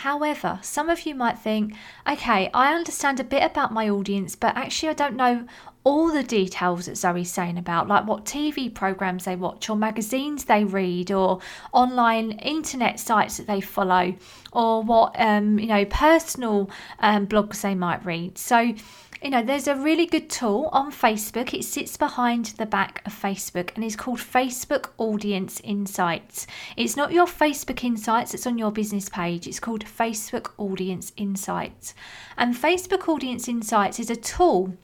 However, 0.00 0.58
some 0.60 0.90
of 0.90 1.06
you 1.06 1.14
might 1.14 1.38
think, 1.38 1.74
okay, 2.06 2.50
I 2.52 2.74
understand 2.74 3.18
a 3.18 3.24
bit 3.24 3.42
about 3.42 3.72
my 3.72 3.88
audience, 3.88 4.36
but 4.36 4.54
actually 4.54 4.90
I 4.90 4.94
don't 4.94 5.16
know 5.16 5.46
all 5.86 6.10
the 6.10 6.24
details 6.24 6.86
that 6.86 6.96
Zoe's 6.96 7.30
saying 7.30 7.56
about, 7.56 7.86
like 7.86 8.08
what 8.08 8.24
TV 8.24 8.74
programs 8.74 9.24
they 9.24 9.36
watch, 9.36 9.70
or 9.70 9.76
magazines 9.76 10.46
they 10.46 10.64
read, 10.64 11.12
or 11.12 11.38
online 11.70 12.32
internet 12.32 12.98
sites 12.98 13.36
that 13.36 13.46
they 13.46 13.60
follow, 13.60 14.12
or 14.52 14.82
what 14.82 15.14
um, 15.16 15.60
you 15.60 15.68
know 15.68 15.84
personal 15.84 16.68
um, 16.98 17.28
blogs 17.28 17.60
they 17.60 17.76
might 17.76 18.04
read. 18.04 18.36
So 18.36 18.74
you 19.22 19.30
know, 19.30 19.42
there's 19.42 19.68
a 19.68 19.76
really 19.76 20.06
good 20.06 20.28
tool 20.28 20.68
on 20.72 20.90
Facebook. 20.90 21.54
It 21.54 21.64
sits 21.64 21.96
behind 21.96 22.46
the 22.58 22.66
back 22.66 23.00
of 23.06 23.14
Facebook 23.14 23.70
and 23.74 23.84
is 23.84 23.96
called 23.96 24.18
Facebook 24.18 24.90
Audience 24.98 25.60
Insights. 25.60 26.48
It's 26.76 26.96
not 26.96 27.12
your 27.12 27.26
Facebook 27.26 27.82
Insights 27.84 28.32
that's 28.32 28.46
on 28.46 28.58
your 28.58 28.72
business 28.72 29.08
page, 29.08 29.46
it's 29.46 29.60
called 29.60 29.84
Facebook 29.84 30.50
Audience 30.58 31.12
Insights. 31.16 31.94
And 32.36 32.56
Facebook 32.56 33.08
Audience 33.08 33.46
Insights 33.46 34.00
is 34.00 34.10
a 34.10 34.16
tool 34.16 34.76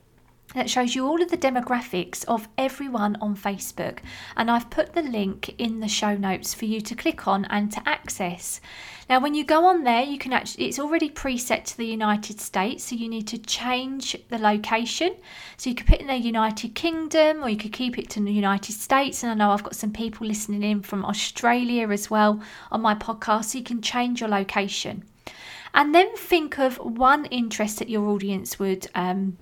that 0.55 0.71
shows 0.71 0.95
you 0.95 1.07
all 1.07 1.23
of 1.23 1.31
the 1.31 1.37
demographics 1.37 2.25
of 2.27 2.49
everyone 2.59 3.17
on 3.21 3.37
Facebook. 3.37 3.99
And 4.37 4.51
I've 4.51 4.71
put 4.71 4.93
the 4.93 5.03
link 5.03 5.55
in 5.59 5.81
the 5.81 5.89
show 5.89 6.17
notes 6.17 6.55
for 6.55 6.67
you 6.67 6.81
to 6.81 6.95
click 6.95 7.27
on 7.27 7.45
and 7.47 7.73
to 7.73 7.89
access. 7.89 8.61
Now, 9.09 9.21
when 9.21 9.35
you 9.35 9.45
go 9.45 9.67
on 9.67 9.85
there, 9.85 10.03
you 10.03 10.19
can 10.19 10.33
actually, 10.33 10.67
it's 10.67 10.79
already 10.79 11.11
preset 11.11 11.65
to 11.65 11.77
the 11.77 11.87
United 11.87 12.41
States, 12.41 12.85
so 12.85 12.97
you 12.97 13.09
need 13.09 13.27
to 13.29 13.39
change 13.39 14.17
the 14.29 14.39
location. 14.39 15.17
So 15.57 15.71
you 15.71 15.77
could 15.77 15.87
put 15.87 16.01
in 16.01 16.07
the 16.07 16.17
United 16.17 16.75
Kingdom 16.75 17.43
or 17.43 17.49
you 17.49 17.57
could 17.57 17.73
keep 17.73 17.99
it 17.99 18.09
to 18.11 18.21
the 18.21 18.33
United 18.33 18.73
States. 18.73 19.23
And 19.23 19.33
I 19.33 19.35
know 19.35 19.51
I've 19.51 19.65
got 19.65 19.77
some 19.77 19.93
people 19.93 20.27
listening 20.27 20.63
in 20.63 20.83
from 20.83 21.05
Australia 21.05 21.89
as 21.91 22.11
well 22.11 22.41
on 22.71 22.81
my 22.81 22.95
podcast, 22.95 23.47
so 23.47 23.59
you 23.59 23.65
can 23.65 23.83
change 23.83 24.21
your 24.21 24.31
location. 24.31 25.05
And 25.75 25.95
then 25.95 26.15
think 26.17 26.59
of 26.59 26.77
one 26.79 27.25
interest 27.27 27.79
that 27.79 27.89
your 27.89 28.07
audience 28.09 28.59
would 28.59 28.87
um, 28.95 29.39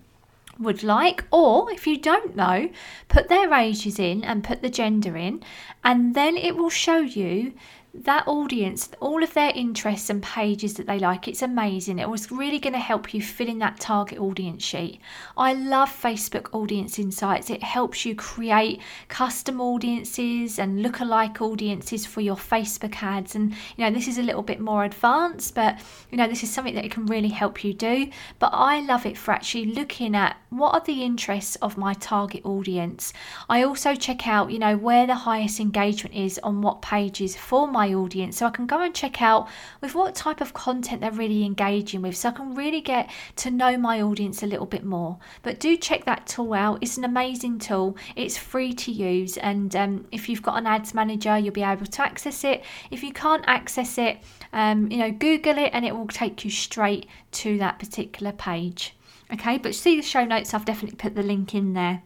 would 0.60 0.82
like, 0.82 1.24
or 1.30 1.70
if 1.72 1.86
you 1.86 1.96
don't 1.96 2.36
know, 2.36 2.70
put 3.08 3.28
their 3.28 3.52
ages 3.52 3.98
in 3.98 4.22
and 4.22 4.44
put 4.44 4.62
the 4.62 4.70
gender 4.70 5.16
in, 5.16 5.42
and 5.82 6.14
then 6.14 6.36
it 6.36 6.56
will 6.56 6.70
show 6.70 6.98
you 6.98 7.54
that 7.92 8.28
audience, 8.28 8.88
all 9.00 9.22
of 9.22 9.34
their 9.34 9.50
interests 9.54 10.10
and 10.10 10.22
pages 10.22 10.74
that 10.74 10.86
they 10.86 10.98
like, 10.98 11.26
it's 11.26 11.42
amazing. 11.42 11.98
It 11.98 12.08
was 12.08 12.30
really 12.30 12.60
going 12.60 12.72
to 12.72 12.78
help 12.78 13.12
you 13.12 13.20
fill 13.20 13.48
in 13.48 13.58
that 13.58 13.80
target 13.80 14.18
audience 14.18 14.62
sheet. 14.62 15.00
I 15.36 15.54
love 15.54 15.90
Facebook 15.90 16.54
Audience 16.54 16.98
Insights. 17.00 17.50
It 17.50 17.62
helps 17.64 18.04
you 18.04 18.14
create 18.14 18.80
custom 19.08 19.60
audiences 19.60 20.58
and 20.58 20.82
look-alike 20.82 21.40
audiences 21.42 22.06
for 22.06 22.20
your 22.20 22.36
Facebook 22.36 23.02
ads. 23.02 23.34
And 23.34 23.52
you 23.76 23.84
know, 23.84 23.90
this 23.90 24.06
is 24.06 24.18
a 24.18 24.22
little 24.22 24.42
bit 24.42 24.60
more 24.60 24.84
advanced, 24.84 25.56
but 25.56 25.80
you 26.10 26.16
know, 26.16 26.28
this 26.28 26.44
is 26.44 26.50
something 26.50 26.76
that 26.76 26.84
it 26.84 26.92
can 26.92 27.06
really 27.06 27.28
help 27.28 27.64
you 27.64 27.74
do. 27.74 28.08
But 28.38 28.50
I 28.52 28.80
love 28.80 29.04
it 29.04 29.18
for 29.18 29.32
actually 29.32 29.66
looking 29.66 30.14
at 30.14 30.36
what 30.50 30.74
are 30.74 30.84
the 30.84 31.02
interests 31.02 31.56
of 31.56 31.76
my 31.76 31.94
target 31.94 32.44
audience. 32.44 33.12
I 33.48 33.64
also 33.64 33.94
check 33.96 34.28
out, 34.28 34.52
you 34.52 34.60
know, 34.60 34.76
where 34.76 35.06
the 35.08 35.14
highest 35.14 35.58
engagement 35.58 36.14
is 36.14 36.38
on 36.44 36.62
what 36.62 36.82
pages 36.82 37.34
for 37.34 37.66
my 37.66 37.79
my 37.80 37.94
audience 37.94 38.36
so 38.36 38.46
I 38.46 38.50
can 38.50 38.66
go 38.66 38.82
and 38.82 38.94
check 38.94 39.22
out 39.22 39.48
with 39.80 39.94
what 39.94 40.14
type 40.14 40.40
of 40.42 40.52
content 40.52 41.00
they're 41.00 41.10
really 41.10 41.44
engaging 41.44 42.02
with 42.02 42.14
so 42.16 42.28
I 42.28 42.32
can 42.32 42.54
really 42.54 42.82
get 42.82 43.10
to 43.36 43.50
know 43.50 43.78
my 43.78 44.02
audience 44.02 44.42
a 44.42 44.46
little 44.46 44.66
bit 44.66 44.84
more. 44.84 45.18
But 45.42 45.60
do 45.60 45.76
check 45.78 46.04
that 46.04 46.26
tool 46.26 46.52
out. 46.52 46.78
It's 46.82 46.98
an 46.98 47.04
amazing 47.04 47.58
tool. 47.58 47.96
It's 48.16 48.36
free 48.36 48.74
to 48.74 48.92
use 48.92 49.38
and 49.38 49.74
um, 49.74 50.06
if 50.12 50.28
you've 50.28 50.42
got 50.42 50.58
an 50.58 50.66
ads 50.66 50.92
manager 50.92 51.38
you'll 51.38 51.54
be 51.54 51.62
able 51.62 51.86
to 51.86 52.02
access 52.02 52.44
it. 52.44 52.64
If 52.90 53.02
you 53.02 53.12
can't 53.12 53.44
access 53.46 53.96
it, 53.96 54.18
um, 54.52 54.90
you 54.90 54.98
know, 54.98 55.10
Google 55.10 55.56
it 55.56 55.70
and 55.72 55.86
it 55.86 55.96
will 55.96 56.08
take 56.08 56.44
you 56.44 56.50
straight 56.50 57.06
to 57.32 57.56
that 57.58 57.78
particular 57.78 58.32
page. 58.32 58.94
Okay, 59.32 59.56
but 59.58 59.74
see 59.74 59.96
the 59.96 60.02
show 60.02 60.24
notes, 60.24 60.52
I've 60.52 60.64
definitely 60.64 60.96
put 60.96 61.14
the 61.14 61.22
link 61.22 61.54
in 61.54 61.72
there. 61.72 62.02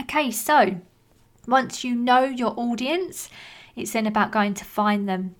Okay, 0.00 0.30
so 0.30 0.80
once 1.46 1.84
you 1.84 1.94
know 1.94 2.24
your 2.24 2.54
audience, 2.56 3.28
it's 3.76 3.92
then 3.92 4.06
about 4.06 4.32
going 4.32 4.54
to 4.54 4.64
find 4.64 5.08
them 5.08 5.36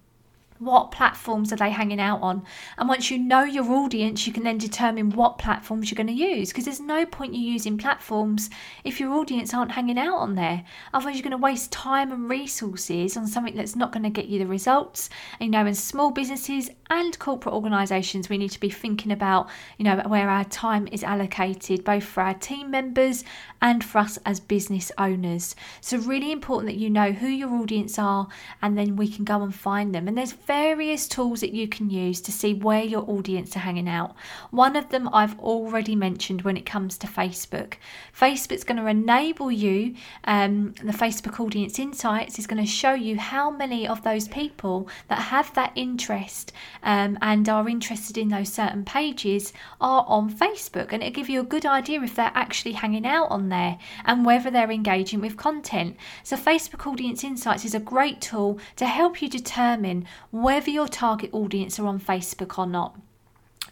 what 0.58 0.90
platforms 0.90 1.52
are 1.52 1.56
they 1.56 1.70
hanging 1.70 2.00
out 2.00 2.22
on? 2.22 2.44
And 2.78 2.88
once 2.88 3.10
you 3.10 3.18
know 3.18 3.44
your 3.44 3.70
audience, 3.70 4.26
you 4.26 4.32
can 4.32 4.44
then 4.44 4.58
determine 4.58 5.10
what 5.10 5.38
platforms 5.38 5.90
you're 5.90 5.96
going 5.96 6.06
to 6.06 6.12
use. 6.12 6.50
Because 6.50 6.64
there's 6.64 6.80
no 6.80 7.06
point 7.06 7.34
you 7.34 7.40
using 7.40 7.78
platforms 7.78 8.50
if 8.84 9.00
your 9.00 9.12
audience 9.12 9.52
aren't 9.54 9.72
hanging 9.72 9.98
out 9.98 10.16
on 10.16 10.34
there. 10.34 10.64
Otherwise, 10.92 11.16
you're 11.16 11.22
going 11.22 11.30
to 11.32 11.36
waste 11.36 11.72
time 11.72 12.12
and 12.12 12.28
resources 12.28 13.16
on 13.16 13.26
something 13.26 13.56
that's 13.56 13.76
not 13.76 13.92
going 13.92 14.02
to 14.02 14.10
get 14.10 14.26
you 14.26 14.38
the 14.38 14.46
results. 14.46 15.10
And, 15.40 15.46
you 15.46 15.50
know, 15.50 15.66
in 15.66 15.74
small 15.74 16.10
businesses 16.10 16.70
and 16.90 17.18
corporate 17.18 17.54
organisations, 17.54 18.28
we 18.28 18.38
need 18.38 18.50
to 18.50 18.60
be 18.60 18.70
thinking 18.70 19.12
about, 19.12 19.48
you 19.78 19.84
know, 19.84 19.96
where 20.06 20.28
our 20.28 20.44
time 20.44 20.88
is 20.92 21.04
allocated, 21.04 21.84
both 21.84 22.04
for 22.04 22.22
our 22.22 22.34
team 22.34 22.70
members 22.70 23.24
and 23.60 23.82
for 23.82 23.98
us 23.98 24.18
as 24.24 24.40
business 24.40 24.92
owners. 24.98 25.56
So, 25.80 25.98
really 25.98 26.32
important 26.32 26.72
that 26.72 26.78
you 26.78 26.90
know 26.90 27.12
who 27.12 27.28
your 27.28 27.50
audience 27.50 27.98
are, 27.98 28.28
and 28.62 28.76
then 28.76 28.96
we 28.96 29.08
can 29.08 29.24
go 29.24 29.42
and 29.42 29.54
find 29.54 29.94
them. 29.94 30.08
And 30.08 30.16
there's 30.16 30.32
various 30.46 31.08
tools 31.08 31.40
that 31.40 31.52
you 31.52 31.66
can 31.66 31.90
use 31.90 32.20
to 32.20 32.32
see 32.32 32.54
where 32.54 32.82
your 32.82 33.08
audience 33.10 33.56
are 33.56 33.60
hanging 33.60 33.88
out. 33.88 34.14
One 34.50 34.76
of 34.76 34.88
them 34.90 35.08
I've 35.12 35.38
already 35.40 35.96
mentioned 35.96 36.42
when 36.42 36.56
it 36.56 36.64
comes 36.64 36.96
to 36.98 37.06
Facebook. 37.06 37.74
Facebook's 38.18 38.64
going 38.64 38.78
to 38.78 38.86
enable 38.86 39.50
you, 39.50 39.94
um, 40.24 40.72
the 40.82 40.92
Facebook 40.92 41.40
Audience 41.40 41.78
Insights 41.78 42.38
is 42.38 42.46
going 42.46 42.64
to 42.64 42.70
show 42.70 42.94
you 42.94 43.18
how 43.18 43.50
many 43.50 43.88
of 43.88 44.02
those 44.02 44.28
people 44.28 44.88
that 45.08 45.18
have 45.18 45.52
that 45.54 45.72
interest 45.74 46.52
um, 46.82 47.18
and 47.20 47.48
are 47.48 47.68
interested 47.68 48.16
in 48.16 48.28
those 48.28 48.52
certain 48.52 48.84
pages 48.84 49.52
are 49.80 50.04
on 50.06 50.32
Facebook. 50.32 50.92
And 50.92 51.02
it'll 51.02 51.14
give 51.14 51.28
you 51.28 51.40
a 51.40 51.44
good 51.44 51.66
idea 51.66 52.00
if 52.02 52.14
they're 52.14 52.30
actually 52.34 52.72
hanging 52.72 53.06
out 53.06 53.30
on 53.30 53.48
there 53.48 53.78
and 54.04 54.24
whether 54.24 54.50
they're 54.50 54.70
engaging 54.70 55.20
with 55.20 55.36
content. 55.36 55.96
So, 56.22 56.36
Facebook 56.36 56.86
Audience 56.86 57.24
Insights 57.24 57.64
is 57.64 57.74
a 57.74 57.80
great 57.80 58.20
tool 58.20 58.60
to 58.76 58.86
help 58.86 59.20
you 59.20 59.28
determine 59.28 60.06
whether 60.42 60.70
your 60.70 60.86
target 60.86 61.30
audience 61.32 61.78
are 61.78 61.86
on 61.86 61.98
Facebook 61.98 62.58
or 62.58 62.66
not. 62.66 63.00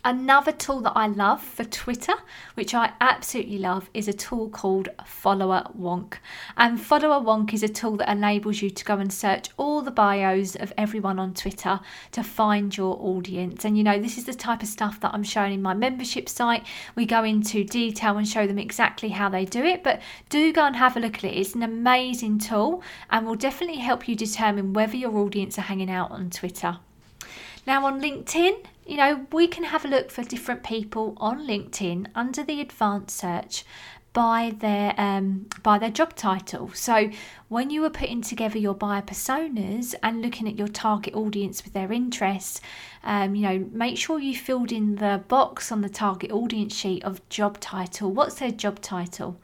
Another 0.06 0.52
tool 0.52 0.82
that 0.82 0.92
I 0.94 1.06
love 1.06 1.42
for 1.42 1.64
Twitter, 1.64 2.12
which 2.56 2.74
I 2.74 2.92
absolutely 3.00 3.56
love, 3.56 3.88
is 3.94 4.06
a 4.06 4.12
tool 4.12 4.50
called 4.50 4.90
Follower 5.06 5.64
Wonk. 5.74 6.16
And 6.58 6.78
Followerwonk 6.78 7.54
is 7.54 7.62
a 7.62 7.70
tool 7.70 7.96
that 7.96 8.12
enables 8.12 8.60
you 8.60 8.68
to 8.68 8.84
go 8.84 8.98
and 8.98 9.10
search 9.10 9.48
all 9.56 9.80
the 9.80 9.90
bios 9.90 10.56
of 10.56 10.74
everyone 10.76 11.18
on 11.18 11.32
Twitter 11.32 11.80
to 12.12 12.22
find 12.22 12.76
your 12.76 12.98
audience. 13.00 13.64
And 13.64 13.78
you 13.78 13.82
know, 13.82 13.98
this 13.98 14.18
is 14.18 14.26
the 14.26 14.34
type 14.34 14.62
of 14.62 14.68
stuff 14.68 15.00
that 15.00 15.14
I'm 15.14 15.22
showing 15.22 15.54
in 15.54 15.62
my 15.62 15.72
membership 15.72 16.28
site. 16.28 16.66
We 16.94 17.06
go 17.06 17.24
into 17.24 17.64
detail 17.64 18.18
and 18.18 18.28
show 18.28 18.46
them 18.46 18.58
exactly 18.58 19.08
how 19.08 19.30
they 19.30 19.46
do 19.46 19.64
it, 19.64 19.82
but 19.82 20.02
do 20.28 20.52
go 20.52 20.66
and 20.66 20.76
have 20.76 20.98
a 20.98 21.00
look 21.00 21.16
at 21.16 21.24
it. 21.24 21.34
It's 21.34 21.54
an 21.54 21.62
amazing 21.62 22.40
tool 22.40 22.82
and 23.08 23.24
will 23.24 23.36
definitely 23.36 23.80
help 23.80 24.06
you 24.06 24.16
determine 24.16 24.74
whether 24.74 24.98
your 24.98 25.16
audience 25.16 25.58
are 25.58 25.62
hanging 25.62 25.90
out 25.90 26.10
on 26.10 26.28
Twitter. 26.28 26.76
Now, 27.66 27.86
on 27.86 28.00
LinkedIn, 28.00 28.64
you 28.86 28.96
know, 28.96 29.26
we 29.32 29.48
can 29.48 29.64
have 29.64 29.84
a 29.84 29.88
look 29.88 30.10
for 30.10 30.22
different 30.22 30.62
people 30.62 31.14
on 31.16 31.46
LinkedIn 31.46 32.08
under 32.14 32.42
the 32.42 32.60
advanced 32.60 33.16
search 33.16 33.64
by 34.14 34.54
their 34.60 34.94
um, 34.96 35.46
by 35.62 35.76
their 35.76 35.90
job 35.90 36.14
title. 36.14 36.70
So 36.72 37.10
when 37.48 37.68
you 37.68 37.82
were 37.82 37.90
putting 37.90 38.22
together 38.22 38.56
your 38.58 38.72
buyer 38.74 39.02
personas 39.02 39.94
and 40.02 40.22
looking 40.22 40.48
at 40.48 40.56
your 40.56 40.68
target 40.68 41.14
audience 41.14 41.62
with 41.62 41.74
their 41.74 41.92
interests, 41.92 42.62
um, 43.02 43.34
you 43.34 43.42
know, 43.42 43.68
make 43.72 43.98
sure 43.98 44.18
you 44.18 44.34
filled 44.34 44.72
in 44.72 44.96
the 44.96 45.22
box 45.28 45.70
on 45.70 45.82
the 45.82 45.90
target 45.90 46.30
audience 46.30 46.74
sheet 46.74 47.04
of 47.04 47.28
job 47.28 47.60
title. 47.60 48.10
What's 48.10 48.36
their 48.36 48.52
job 48.52 48.80
title? 48.80 49.38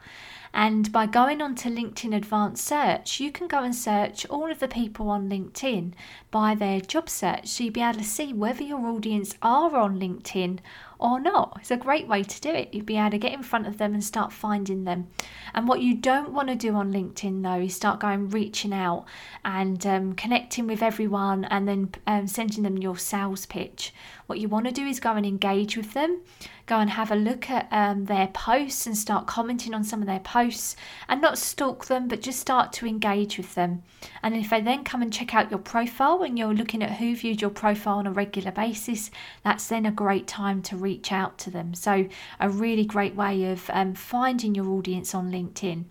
And 0.53 0.91
by 0.91 1.05
going 1.05 1.41
on 1.41 1.55
to 1.55 1.69
LinkedIn 1.69 2.13
Advanced 2.13 2.65
Search, 2.65 3.21
you 3.21 3.31
can 3.31 3.47
go 3.47 3.63
and 3.63 3.73
search 3.73 4.25
all 4.25 4.51
of 4.51 4.59
the 4.59 4.67
people 4.67 5.09
on 5.09 5.29
LinkedIn 5.29 5.93
by 6.29 6.55
their 6.55 6.81
job 6.81 7.09
search. 7.09 7.47
So 7.47 7.63
you'll 7.63 7.73
be 7.73 7.81
able 7.81 7.99
to 7.99 8.03
see 8.03 8.33
whether 8.33 8.63
your 8.63 8.85
audience 8.85 9.35
are 9.41 9.73
on 9.77 9.97
LinkedIn 9.97 10.59
or 11.01 11.19
not. 11.19 11.57
It's 11.59 11.71
a 11.71 11.77
great 11.77 12.07
way 12.07 12.23
to 12.23 12.41
do 12.41 12.49
it. 12.49 12.73
You'd 12.73 12.85
be 12.85 12.97
able 12.97 13.11
to 13.11 13.17
get 13.17 13.33
in 13.33 13.43
front 13.43 13.67
of 13.67 13.77
them 13.77 13.93
and 13.93 14.03
start 14.03 14.31
finding 14.31 14.83
them. 14.83 15.07
And 15.53 15.67
what 15.67 15.81
you 15.81 15.95
don't 15.95 16.31
want 16.31 16.49
to 16.49 16.55
do 16.55 16.75
on 16.75 16.93
LinkedIn 16.93 17.41
though 17.41 17.63
is 17.65 17.75
start 17.75 17.99
going 17.99 18.29
reaching 18.29 18.71
out 18.71 19.05
and 19.43 19.85
um, 19.85 20.13
connecting 20.13 20.67
with 20.67 20.83
everyone 20.83 21.45
and 21.45 21.67
then 21.67 21.89
um, 22.05 22.27
sending 22.27 22.63
them 22.63 22.77
your 22.77 22.97
sales 22.97 23.45
pitch. 23.45 23.93
What 24.27 24.39
you 24.39 24.47
want 24.47 24.67
to 24.67 24.71
do 24.71 24.85
is 24.85 24.99
go 24.99 25.13
and 25.13 25.25
engage 25.25 25.75
with 25.75 25.93
them, 25.93 26.21
go 26.71 26.79
and 26.79 26.91
have 26.91 27.11
a 27.11 27.15
look 27.17 27.49
at 27.49 27.67
um, 27.69 28.05
their 28.05 28.27
posts 28.27 28.87
and 28.87 28.97
start 28.97 29.27
commenting 29.27 29.73
on 29.73 29.83
some 29.83 29.99
of 29.99 30.07
their 30.07 30.21
posts 30.21 30.77
and 31.09 31.19
not 31.19 31.37
stalk 31.37 31.87
them, 31.87 32.07
but 32.07 32.21
just 32.21 32.39
start 32.39 32.71
to 32.71 32.87
engage 32.87 33.37
with 33.37 33.53
them. 33.55 33.83
And 34.23 34.37
if 34.37 34.51
they 34.51 34.61
then 34.61 34.85
come 34.85 35.01
and 35.01 35.11
check 35.11 35.35
out 35.35 35.51
your 35.51 35.59
profile 35.59 36.23
and 36.23 36.39
you're 36.39 36.53
looking 36.53 36.81
at 36.81 36.91
who 36.91 37.13
viewed 37.13 37.41
your 37.41 37.49
profile 37.49 37.97
on 37.97 38.07
a 38.07 38.11
regular 38.13 38.53
basis, 38.53 39.11
that's 39.43 39.67
then 39.67 39.85
a 39.85 39.91
great 39.91 40.27
time 40.27 40.61
to 40.61 40.77
reach 40.77 41.11
out 41.11 41.37
to 41.39 41.51
them. 41.51 41.73
So, 41.73 42.07
a 42.39 42.49
really 42.49 42.85
great 42.85 43.15
way 43.15 43.51
of 43.51 43.69
um, 43.73 43.93
finding 43.93 44.55
your 44.55 44.69
audience 44.69 45.13
on 45.13 45.29
LinkedIn. 45.29 45.83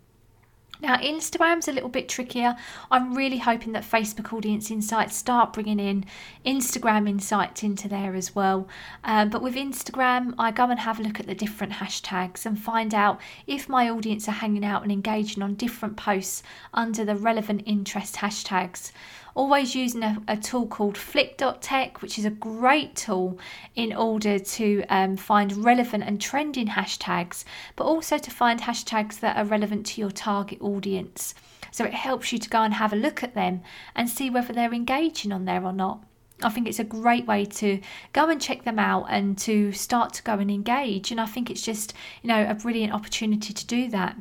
Now, 0.83 0.97
Instagram's 0.97 1.69
a 1.69 1.73
little 1.73 1.89
bit 1.89 2.09
trickier. 2.09 2.57
I'm 2.91 3.15
really 3.15 3.39
hoping 3.39 3.73
that 3.73 3.83
Facebook 3.83 4.33
Audience 4.33 4.71
Insights 4.71 5.15
start 5.15 5.53
bringing 5.53 5.79
in 5.79 6.07
Instagram 6.47 7.09
insights 7.09 7.63
into 7.63 7.87
there 7.89 8.15
as 8.15 8.35
well. 8.35 8.67
Um, 9.05 9.29
but 9.29 9.43
with 9.43 9.57
Instagram, 9.57 10.35
I 10.39 10.51
go 10.51 10.71
and 10.71 10.81
have 10.81 10.99
a 10.99 11.03
look 11.03 11.21
at 11.21 11.27
the 11.27 11.35
different 11.35 11.75
hashtags 11.75 12.47
and 12.47 12.59
find 12.59 12.95
out 12.95 13.21
if 13.47 13.69
my 13.69 13.91
audience 13.91 14.27
are 14.29 14.33
hanging 14.33 14.65
out 14.65 14.83
and 14.83 14.91
engaging 14.91 15.43
on 15.43 15.55
different 15.55 15.97
posts 15.97 16.43
under 16.73 17.05
the 17.05 17.17
relevant 17.17 17.63
interest 17.67 18.17
hashtags 18.17 18.93
always 19.35 19.75
using 19.75 20.03
a, 20.03 20.23
a 20.29 20.37
tool 20.37 20.67
called 20.67 20.97
flick.tech, 20.97 22.03
which 22.03 22.19
is 22.19 22.25
a 22.25 22.31
great 22.31 22.97
tool 22.97 23.39
in 23.75 23.93
order 23.93 24.39
to 24.39 24.85
um, 24.89 25.17
find 25.17 25.65
relevant 25.65 26.05
and 26.05 26.21
trending 26.21 26.69
hashtags, 26.69 27.45
but 27.77 27.85
also 27.85 28.19
to 28.19 28.31
find 28.31 28.61
hashtags 28.61 29.21
that 29.21 29.37
are 29.37 29.45
relevant 29.45 29.87
to 29.87 30.01
your 30.01 30.11
target 30.11 30.61
audience. 30.61 31.35
So 31.71 31.85
it 31.85 31.95
helps 31.95 32.33
you 32.33 32.39
to 32.39 32.49
go 32.49 32.63
and 32.63 32.75
have 32.75 32.93
a 32.93 32.97
look 32.97 33.23
at 33.23 33.35
them 33.35 33.63
and 33.95 34.09
see 34.09 34.31
whether 34.31 34.53
they're 34.53 34.75
engaging 34.75 35.33
on 35.33 35.45
there 35.45 35.65
or 35.65 35.73
not. 35.73 36.03
I 36.43 36.49
think 36.49 36.67
it's 36.67 36.79
a 36.79 36.85
great 36.85 37.27
way 37.27 37.45
to 37.45 37.81
go 38.13 38.31
and 38.31 38.41
check 38.41 38.65
them 38.65 38.79
out 38.79 39.07
and 39.11 39.37
to 39.39 39.73
start 39.73 40.15
to 40.15 40.23
go 40.23 40.35
and 40.35 40.51
engage. 40.51 41.11
And 41.11 41.21
I 41.21 41.27
think 41.27 41.51
it's 41.51 41.63
just, 41.63 41.93
you 42.23 42.29
know, 42.29 42.49
a 42.49 42.55
brilliant 42.55 42.93
opportunity 42.93 43.53
to 43.53 43.67
do 43.67 43.89
that. 43.91 44.17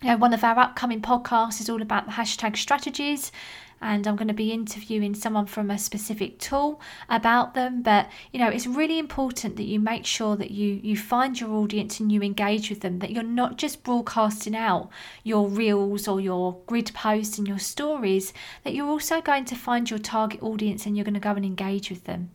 You 0.00 0.10
know, 0.10 0.16
one 0.16 0.32
of 0.32 0.44
our 0.44 0.56
upcoming 0.58 1.02
podcasts 1.02 1.60
is 1.60 1.68
all 1.68 1.82
about 1.82 2.06
the 2.06 2.12
hashtag 2.12 2.56
strategies 2.56 3.32
and 3.80 4.06
I'm 4.06 4.14
going 4.14 4.28
to 4.28 4.34
be 4.34 4.52
interviewing 4.52 5.14
someone 5.14 5.46
from 5.46 5.70
a 5.70 5.78
specific 5.78 6.38
tool 6.38 6.80
about 7.08 7.54
them. 7.54 7.82
But 7.82 8.08
you 8.32 8.38
know, 8.38 8.48
it's 8.48 8.66
really 8.66 8.98
important 8.98 9.56
that 9.56 9.64
you 9.64 9.80
make 9.80 10.04
sure 10.04 10.36
that 10.36 10.52
you 10.52 10.80
you 10.82 10.96
find 10.96 11.40
your 11.40 11.50
audience 11.50 11.98
and 11.98 12.12
you 12.12 12.22
engage 12.22 12.70
with 12.70 12.80
them. 12.80 13.00
That 13.00 13.10
you're 13.10 13.22
not 13.22 13.56
just 13.56 13.82
broadcasting 13.82 14.56
out 14.56 14.88
your 15.24 15.48
reels 15.48 16.06
or 16.06 16.20
your 16.20 16.58
grid 16.66 16.92
posts 16.94 17.38
and 17.38 17.46
your 17.46 17.58
stories. 17.58 18.32
That 18.64 18.74
you're 18.74 18.88
also 18.88 19.20
going 19.20 19.46
to 19.46 19.56
find 19.56 19.90
your 19.90 19.98
target 19.98 20.42
audience 20.42 20.86
and 20.86 20.96
you're 20.96 21.04
going 21.04 21.14
to 21.14 21.20
go 21.20 21.32
and 21.32 21.44
engage 21.44 21.90
with 21.90 22.04
them. 22.04 22.30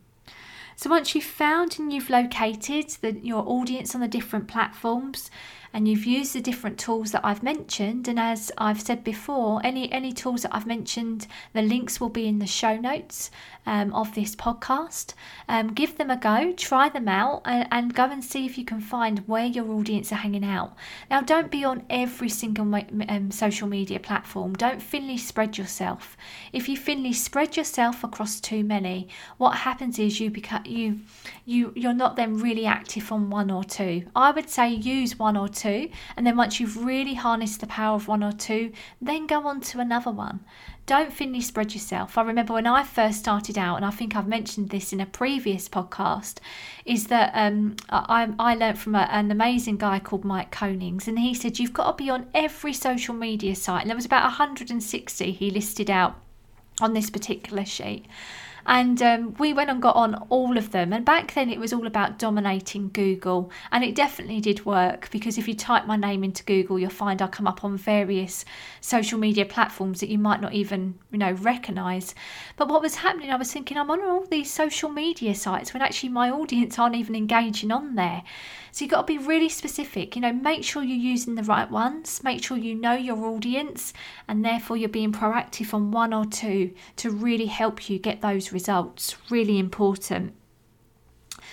So 0.76 0.90
once 0.90 1.14
you've 1.14 1.24
found 1.24 1.78
and 1.78 1.92
you've 1.92 2.10
located 2.10 2.90
the, 3.00 3.12
your 3.12 3.44
audience 3.46 3.94
on 3.94 4.00
the 4.00 4.08
different 4.08 4.48
platforms, 4.48 5.30
and 5.74 5.88
you've 5.88 6.06
used 6.06 6.32
the 6.32 6.40
different 6.40 6.78
tools 6.78 7.10
that 7.10 7.24
I've 7.24 7.42
mentioned. 7.42 8.06
And 8.06 8.18
as 8.18 8.52
I've 8.56 8.80
said 8.80 9.02
before, 9.02 9.60
any 9.64 9.90
any 9.90 10.12
tools 10.12 10.42
that 10.42 10.54
I've 10.54 10.68
mentioned, 10.68 11.26
the 11.52 11.62
links 11.62 12.00
will 12.00 12.10
be 12.10 12.28
in 12.28 12.38
the 12.38 12.46
show 12.46 12.76
notes 12.76 13.32
um, 13.66 13.92
of 13.92 14.14
this 14.14 14.36
podcast. 14.36 15.14
Um, 15.48 15.74
give 15.74 15.98
them 15.98 16.10
a 16.10 16.16
go, 16.16 16.52
try 16.52 16.88
them 16.90 17.08
out, 17.08 17.42
and, 17.44 17.66
and, 17.72 17.94
go 17.94 18.04
and 18.04 18.22
see 18.22 18.46
if 18.46 18.56
you 18.56 18.64
can 18.64 18.80
find 18.80 19.20
where 19.26 19.46
your 19.46 19.68
audience 19.70 20.12
are 20.12 20.16
hanging 20.16 20.44
out. 20.44 20.76
Now, 21.10 21.22
don't 21.22 21.50
be 21.50 21.64
on 21.64 21.82
every 21.90 22.28
single 22.28 22.72
um, 23.08 23.30
social 23.32 23.66
media 23.66 23.98
platform. 23.98 24.54
Don't 24.54 24.82
thinly 24.82 25.16
spread 25.16 25.58
yourself. 25.58 26.16
If 26.52 26.68
you 26.68 26.76
thinly 26.76 27.12
spread 27.12 27.56
yourself 27.56 28.04
across 28.04 28.40
too 28.40 28.62
many, 28.62 29.08
what 29.38 29.56
happens 29.56 29.98
is 29.98 30.20
you 30.20 30.30
become 30.30 30.62
you 30.64 31.00
you 31.44 31.72
you're 31.74 31.94
not 31.94 32.14
then 32.14 32.38
really 32.38 32.66
active 32.66 33.10
on 33.10 33.28
one 33.28 33.50
or 33.50 33.64
two. 33.64 34.04
I 34.14 34.30
would 34.30 34.48
say 34.48 34.68
use 34.68 35.18
one 35.18 35.36
or 35.36 35.48
two 35.48 35.63
two, 35.64 35.90
and 36.16 36.26
then 36.26 36.36
once 36.36 36.60
you've 36.60 36.84
really 36.84 37.14
harnessed 37.14 37.60
the 37.60 37.66
power 37.66 37.96
of 37.96 38.06
one 38.06 38.22
or 38.22 38.32
two, 38.32 38.72
then 39.00 39.26
go 39.26 39.46
on 39.46 39.60
to 39.62 39.80
another 39.80 40.10
one. 40.10 40.44
Don't 40.86 41.12
thinly 41.12 41.40
spread 41.40 41.72
yourself. 41.72 42.18
I 42.18 42.22
remember 42.22 42.52
when 42.52 42.66
I 42.66 42.82
first 42.82 43.20
started 43.20 43.56
out, 43.56 43.76
and 43.76 43.84
I 43.84 43.90
think 43.90 44.14
I've 44.14 44.28
mentioned 44.28 44.68
this 44.68 44.92
in 44.92 45.00
a 45.00 45.06
previous 45.06 45.68
podcast, 45.68 46.38
is 46.84 47.06
that 47.06 47.30
um, 47.34 47.76
I, 47.88 48.30
I 48.38 48.54
learned 48.54 48.78
from 48.78 48.94
a, 48.94 49.08
an 49.10 49.30
amazing 49.30 49.78
guy 49.78 49.98
called 49.98 50.24
Mike 50.24 50.54
Koenigs, 50.54 51.08
and 51.08 51.18
he 51.18 51.32
said 51.32 51.58
you've 51.58 51.72
got 51.72 51.96
to 51.96 52.04
be 52.04 52.10
on 52.10 52.26
every 52.34 52.74
social 52.74 53.14
media 53.14 53.56
site, 53.56 53.80
and 53.80 53.90
there 53.90 53.96
was 53.96 54.06
about 54.06 54.24
160 54.24 55.32
he 55.32 55.50
listed 55.50 55.90
out 55.90 56.20
on 56.80 56.92
this 56.92 57.08
particular 57.08 57.64
sheet. 57.64 58.04
And 58.66 59.00
um, 59.02 59.34
we 59.34 59.52
went 59.52 59.70
and 59.70 59.80
got 59.82 59.96
on 59.96 60.14
all 60.30 60.56
of 60.56 60.70
them. 60.70 60.92
And 60.92 61.04
back 61.04 61.34
then 61.34 61.50
it 61.50 61.58
was 61.58 61.72
all 61.72 61.86
about 61.86 62.18
dominating 62.18 62.90
Google. 62.90 63.50
And 63.70 63.84
it 63.84 63.94
definitely 63.94 64.40
did 64.40 64.64
work 64.64 65.08
because 65.10 65.38
if 65.38 65.46
you 65.46 65.54
type 65.54 65.86
my 65.86 65.96
name 65.96 66.24
into 66.24 66.44
Google, 66.44 66.78
you'll 66.78 66.90
find 66.90 67.20
I 67.20 67.26
come 67.26 67.46
up 67.46 67.64
on 67.64 67.76
various 67.76 68.44
social 68.80 69.18
media 69.18 69.44
platforms 69.44 70.00
that 70.00 70.08
you 70.08 70.18
might 70.18 70.40
not 70.40 70.52
even, 70.52 70.98
you 71.10 71.18
know, 71.18 71.32
recognize. 71.32 72.14
But 72.56 72.68
what 72.68 72.82
was 72.82 72.96
happening, 72.96 73.30
I 73.30 73.36
was 73.36 73.52
thinking, 73.52 73.76
I'm 73.76 73.90
on 73.90 74.02
all 74.02 74.24
these 74.26 74.50
social 74.50 74.88
media 74.88 75.34
sites 75.34 75.72
when 75.72 75.82
actually 75.82 76.10
my 76.10 76.30
audience 76.30 76.78
aren't 76.78 76.96
even 76.96 77.14
engaging 77.14 77.70
on 77.70 77.94
there. 77.94 78.22
So 78.74 78.84
you've 78.84 78.90
got 78.90 79.06
to 79.06 79.06
be 79.06 79.24
really 79.24 79.48
specific. 79.48 80.16
You 80.16 80.22
know, 80.22 80.32
make 80.32 80.64
sure 80.64 80.82
you're 80.82 80.96
using 80.96 81.36
the 81.36 81.44
right 81.44 81.70
ones, 81.70 82.24
make 82.24 82.42
sure 82.42 82.56
you 82.56 82.74
know 82.74 82.94
your 82.94 83.24
audience, 83.24 83.92
and 84.26 84.44
therefore 84.44 84.76
you're 84.76 84.88
being 84.88 85.12
proactive 85.12 85.72
on 85.72 85.92
one 85.92 86.12
or 86.12 86.24
two 86.26 86.74
to 86.96 87.08
really 87.08 87.46
help 87.46 87.88
you 87.88 88.00
get 88.00 88.20
those 88.20 88.50
results. 88.50 89.14
Really 89.30 89.60
important. 89.60 90.34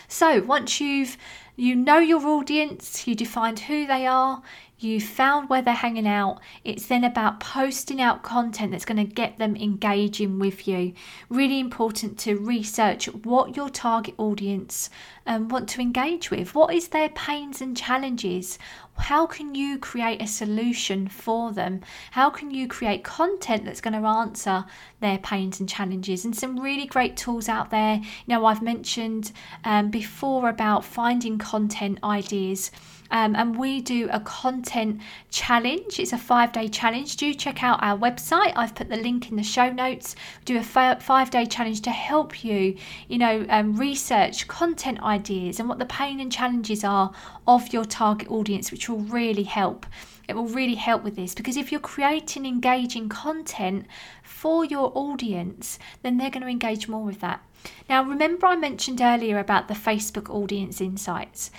So 0.07 0.41
once 0.41 0.81
you've 0.81 1.15
you 1.55 1.75
know 1.75 1.99
your 1.99 2.25
audience, 2.25 3.05
you 3.07 3.13
defined 3.13 3.59
who 3.59 3.85
they 3.85 4.07
are, 4.07 4.41
You've 4.81 5.03
found 5.03 5.47
where 5.47 5.61
they're 5.61 5.75
hanging 5.75 6.07
out. 6.07 6.39
It's 6.63 6.87
then 6.87 7.03
about 7.03 7.39
posting 7.39 8.01
out 8.01 8.23
content 8.23 8.71
that's 8.71 8.83
going 8.83 8.97
to 8.97 9.03
get 9.03 9.37
them 9.37 9.55
engaging 9.55 10.39
with 10.39 10.67
you. 10.67 10.93
Really 11.29 11.59
important 11.59 12.17
to 12.19 12.35
research 12.35 13.05
what 13.05 13.55
your 13.55 13.69
target 13.69 14.15
audience 14.17 14.89
um, 15.27 15.49
want 15.49 15.69
to 15.69 15.81
engage 15.81 16.31
with. 16.31 16.55
What 16.55 16.73
is 16.73 16.87
their 16.87 17.09
pains 17.09 17.61
and 17.61 17.77
challenges? 17.77 18.57
How 19.01 19.25
can 19.25 19.55
you 19.55 19.79
create 19.79 20.21
a 20.21 20.27
solution 20.27 21.07
for 21.07 21.51
them? 21.51 21.81
How 22.11 22.29
can 22.29 22.51
you 22.51 22.67
create 22.67 23.03
content 23.03 23.65
that's 23.65 23.81
going 23.81 23.99
to 23.99 24.07
answer 24.07 24.63
their 24.99 25.17
pains 25.17 25.59
and 25.59 25.67
challenges? 25.67 26.23
And 26.23 26.35
some 26.35 26.59
really 26.59 26.85
great 26.85 27.17
tools 27.17 27.49
out 27.49 27.71
there. 27.71 27.95
You 27.95 28.03
know, 28.27 28.45
I've 28.45 28.61
mentioned 28.61 29.31
um, 29.65 29.89
before 29.89 30.49
about 30.49 30.85
finding 30.85 31.39
content 31.39 31.97
ideas. 32.03 32.71
Um, 33.11 33.35
and 33.35 33.57
we 33.57 33.81
do 33.81 34.07
a 34.11 34.21
content 34.21 35.01
challenge. 35.29 35.99
It's 35.99 36.13
a 36.13 36.17
five 36.17 36.53
day 36.53 36.69
challenge. 36.69 37.17
Do 37.17 37.33
check 37.33 37.61
out 37.61 37.83
our 37.83 37.97
website. 37.97 38.53
I've 38.55 38.73
put 38.73 38.89
the 38.89 38.95
link 38.95 39.29
in 39.29 39.35
the 39.35 39.43
show 39.43 39.69
notes. 39.69 40.15
We 40.39 40.45
do 40.45 40.57
a 40.59 40.63
five 40.63 41.29
day 41.29 41.45
challenge 41.45 41.81
to 41.81 41.91
help 41.91 42.43
you, 42.43 42.77
you 43.09 43.17
know, 43.17 43.45
um, 43.49 43.75
research 43.75 44.47
content 44.47 45.03
ideas 45.03 45.59
and 45.59 45.67
what 45.67 45.77
the 45.77 45.85
pain 45.85 46.19
and 46.21 46.31
challenges 46.31 46.83
are 46.83 47.11
of 47.47 47.73
your 47.73 47.83
target 47.83 48.31
audience, 48.31 48.71
which 48.71 48.87
will 48.91 48.99
really 48.99 49.43
help. 49.43 49.85
It 50.27 50.35
will 50.35 50.47
really 50.47 50.75
help 50.75 51.03
with 51.03 51.15
this 51.15 51.33
because 51.33 51.57
if 51.57 51.71
you're 51.71 51.81
creating 51.81 52.45
engaging 52.45 53.09
content 53.09 53.85
for 54.23 54.63
your 54.63 54.91
audience, 54.95 55.79
then 56.03 56.17
they're 56.17 56.29
going 56.29 56.43
to 56.43 56.47
engage 56.47 56.87
more 56.87 57.03
with 57.03 57.19
that. 57.21 57.43
Now, 57.89 58.03
remember, 58.03 58.47
I 58.47 58.55
mentioned 58.55 59.01
earlier 59.01 59.37
about 59.39 59.67
the 59.67 59.73
Facebook 59.73 60.29
audience 60.29 60.81
insights 60.81 61.51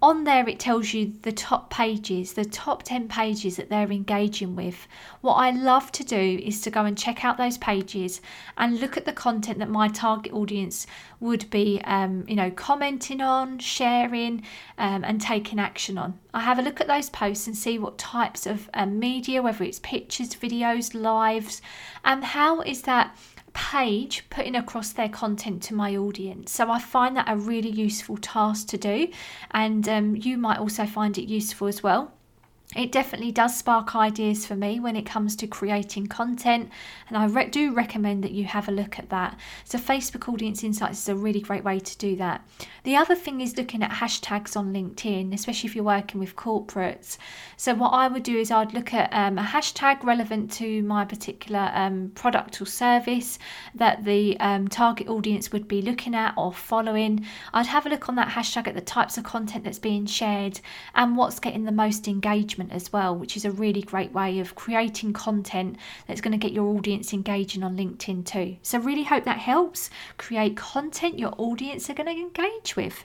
on 0.00 0.22
there 0.22 0.48
it 0.48 0.60
tells 0.60 0.94
you 0.94 1.12
the 1.22 1.32
top 1.32 1.70
pages, 1.70 2.34
the 2.34 2.44
top 2.44 2.84
10 2.84 3.08
pages 3.08 3.56
that 3.56 3.68
they're 3.68 3.90
engaging 3.90 4.54
with. 4.54 4.86
What 5.22 5.34
I 5.34 5.50
love 5.50 5.90
to 5.92 6.04
do 6.04 6.40
is 6.42 6.60
to 6.62 6.70
go 6.70 6.84
and 6.84 6.96
check 6.96 7.24
out 7.24 7.36
those 7.36 7.58
pages 7.58 8.20
and 8.56 8.80
look 8.80 8.96
at 8.96 9.06
the 9.06 9.12
content 9.12 9.58
that 9.58 9.68
my 9.68 9.88
target 9.88 10.32
audience 10.32 10.86
would 11.18 11.50
be, 11.50 11.80
um, 11.82 12.24
you 12.28 12.36
know, 12.36 12.50
commenting 12.50 13.20
on, 13.20 13.58
sharing, 13.58 14.44
um, 14.78 15.02
and 15.02 15.20
taking 15.20 15.58
action 15.58 15.98
on. 15.98 16.16
I 16.32 16.40
have 16.40 16.60
a 16.60 16.62
look 16.62 16.80
at 16.80 16.86
those 16.86 17.10
posts 17.10 17.48
and 17.48 17.56
see 17.56 17.76
what 17.76 17.98
types 17.98 18.46
of 18.46 18.70
um, 18.74 19.00
media, 19.00 19.42
whether 19.42 19.64
it's 19.64 19.80
pictures, 19.80 20.36
videos, 20.36 20.94
lives, 20.94 21.60
and 22.04 22.22
how 22.22 22.60
is 22.60 22.82
that 22.82 23.16
page 23.58 24.24
putting 24.30 24.54
across 24.54 24.92
their 24.92 25.08
content 25.08 25.60
to 25.64 25.74
my 25.74 25.96
audience. 25.96 26.52
So 26.52 26.70
I 26.70 26.78
find 26.78 27.16
that 27.16 27.28
a 27.28 27.36
really 27.36 27.68
useful 27.68 28.16
task 28.16 28.68
to 28.68 28.78
do, 28.78 29.08
and 29.50 29.88
um, 29.88 30.14
you 30.14 30.38
might 30.38 30.58
also 30.58 30.86
find 30.86 31.18
it 31.18 31.28
useful 31.28 31.66
as 31.66 31.82
well 31.82 32.12
it 32.76 32.92
definitely 32.92 33.32
does 33.32 33.56
spark 33.56 33.96
ideas 33.96 34.44
for 34.44 34.54
me 34.54 34.78
when 34.78 34.94
it 34.94 35.06
comes 35.06 35.34
to 35.34 35.46
creating 35.46 36.06
content 36.06 36.68
and 37.08 37.16
i 37.16 37.24
re- 37.24 37.48
do 37.48 37.72
recommend 37.72 38.22
that 38.22 38.32
you 38.32 38.44
have 38.44 38.68
a 38.68 38.72
look 38.72 38.98
at 38.98 39.08
that. 39.08 39.38
So 39.64 39.78
facebook 39.78 40.30
audience 40.30 40.62
insights 40.62 40.98
is 40.98 41.08
a 41.08 41.14
really 41.14 41.40
great 41.40 41.64
way 41.64 41.80
to 41.80 41.98
do 41.98 42.14
that. 42.16 42.46
The 42.84 42.96
other 42.96 43.14
thing 43.14 43.40
is 43.40 43.56
looking 43.56 43.82
at 43.82 43.90
hashtags 43.90 44.54
on 44.54 44.74
linkedin 44.74 45.32
especially 45.32 45.68
if 45.68 45.74
you're 45.74 45.84
working 45.84 46.20
with 46.20 46.36
corporates. 46.36 47.16
So 47.56 47.74
what 47.74 47.90
i 47.90 48.06
would 48.06 48.22
do 48.22 48.36
is 48.36 48.50
i'd 48.50 48.74
look 48.74 48.92
at 48.92 49.10
um, 49.14 49.38
a 49.38 49.42
hashtag 49.42 50.02
relevant 50.04 50.52
to 50.52 50.82
my 50.82 51.06
particular 51.06 51.70
um, 51.72 52.12
product 52.14 52.60
or 52.60 52.66
service 52.66 53.38
that 53.74 54.04
the 54.04 54.38
um, 54.40 54.68
target 54.68 55.08
audience 55.08 55.52
would 55.52 55.68
be 55.68 55.80
looking 55.80 56.14
at 56.14 56.34
or 56.36 56.52
following. 56.52 57.24
I'd 57.54 57.66
have 57.66 57.86
a 57.86 57.88
look 57.88 58.10
on 58.10 58.16
that 58.16 58.28
hashtag 58.28 58.68
at 58.68 58.74
the 58.74 58.82
types 58.82 59.16
of 59.16 59.24
content 59.24 59.64
that's 59.64 59.78
being 59.78 60.04
shared 60.04 60.60
and 60.94 61.16
what's 61.16 61.40
getting 61.40 61.64
the 61.64 61.72
most 61.72 62.06
engagement 62.06 62.57
engagement 62.58 62.72
as 62.72 62.92
well, 62.92 63.14
which 63.14 63.36
is 63.36 63.44
a 63.44 63.50
really 63.50 63.82
great 63.82 64.12
way 64.12 64.40
of 64.40 64.54
creating 64.54 65.12
content 65.12 65.76
that's 66.06 66.20
going 66.20 66.38
to 66.38 66.46
get 66.46 66.52
your 66.52 66.66
audience 66.76 67.12
engaging 67.12 67.62
on 67.62 67.76
LinkedIn 67.76 68.24
too. 68.24 68.56
So, 68.62 68.78
really 68.78 69.04
hope 69.04 69.24
that 69.24 69.38
helps. 69.38 69.90
Create 70.16 70.56
content 70.56 71.18
your 71.18 71.34
audience 71.38 71.88
are 71.88 71.94
going 71.94 72.06
to 72.06 72.12
engage 72.12 72.76
with. 72.76 73.04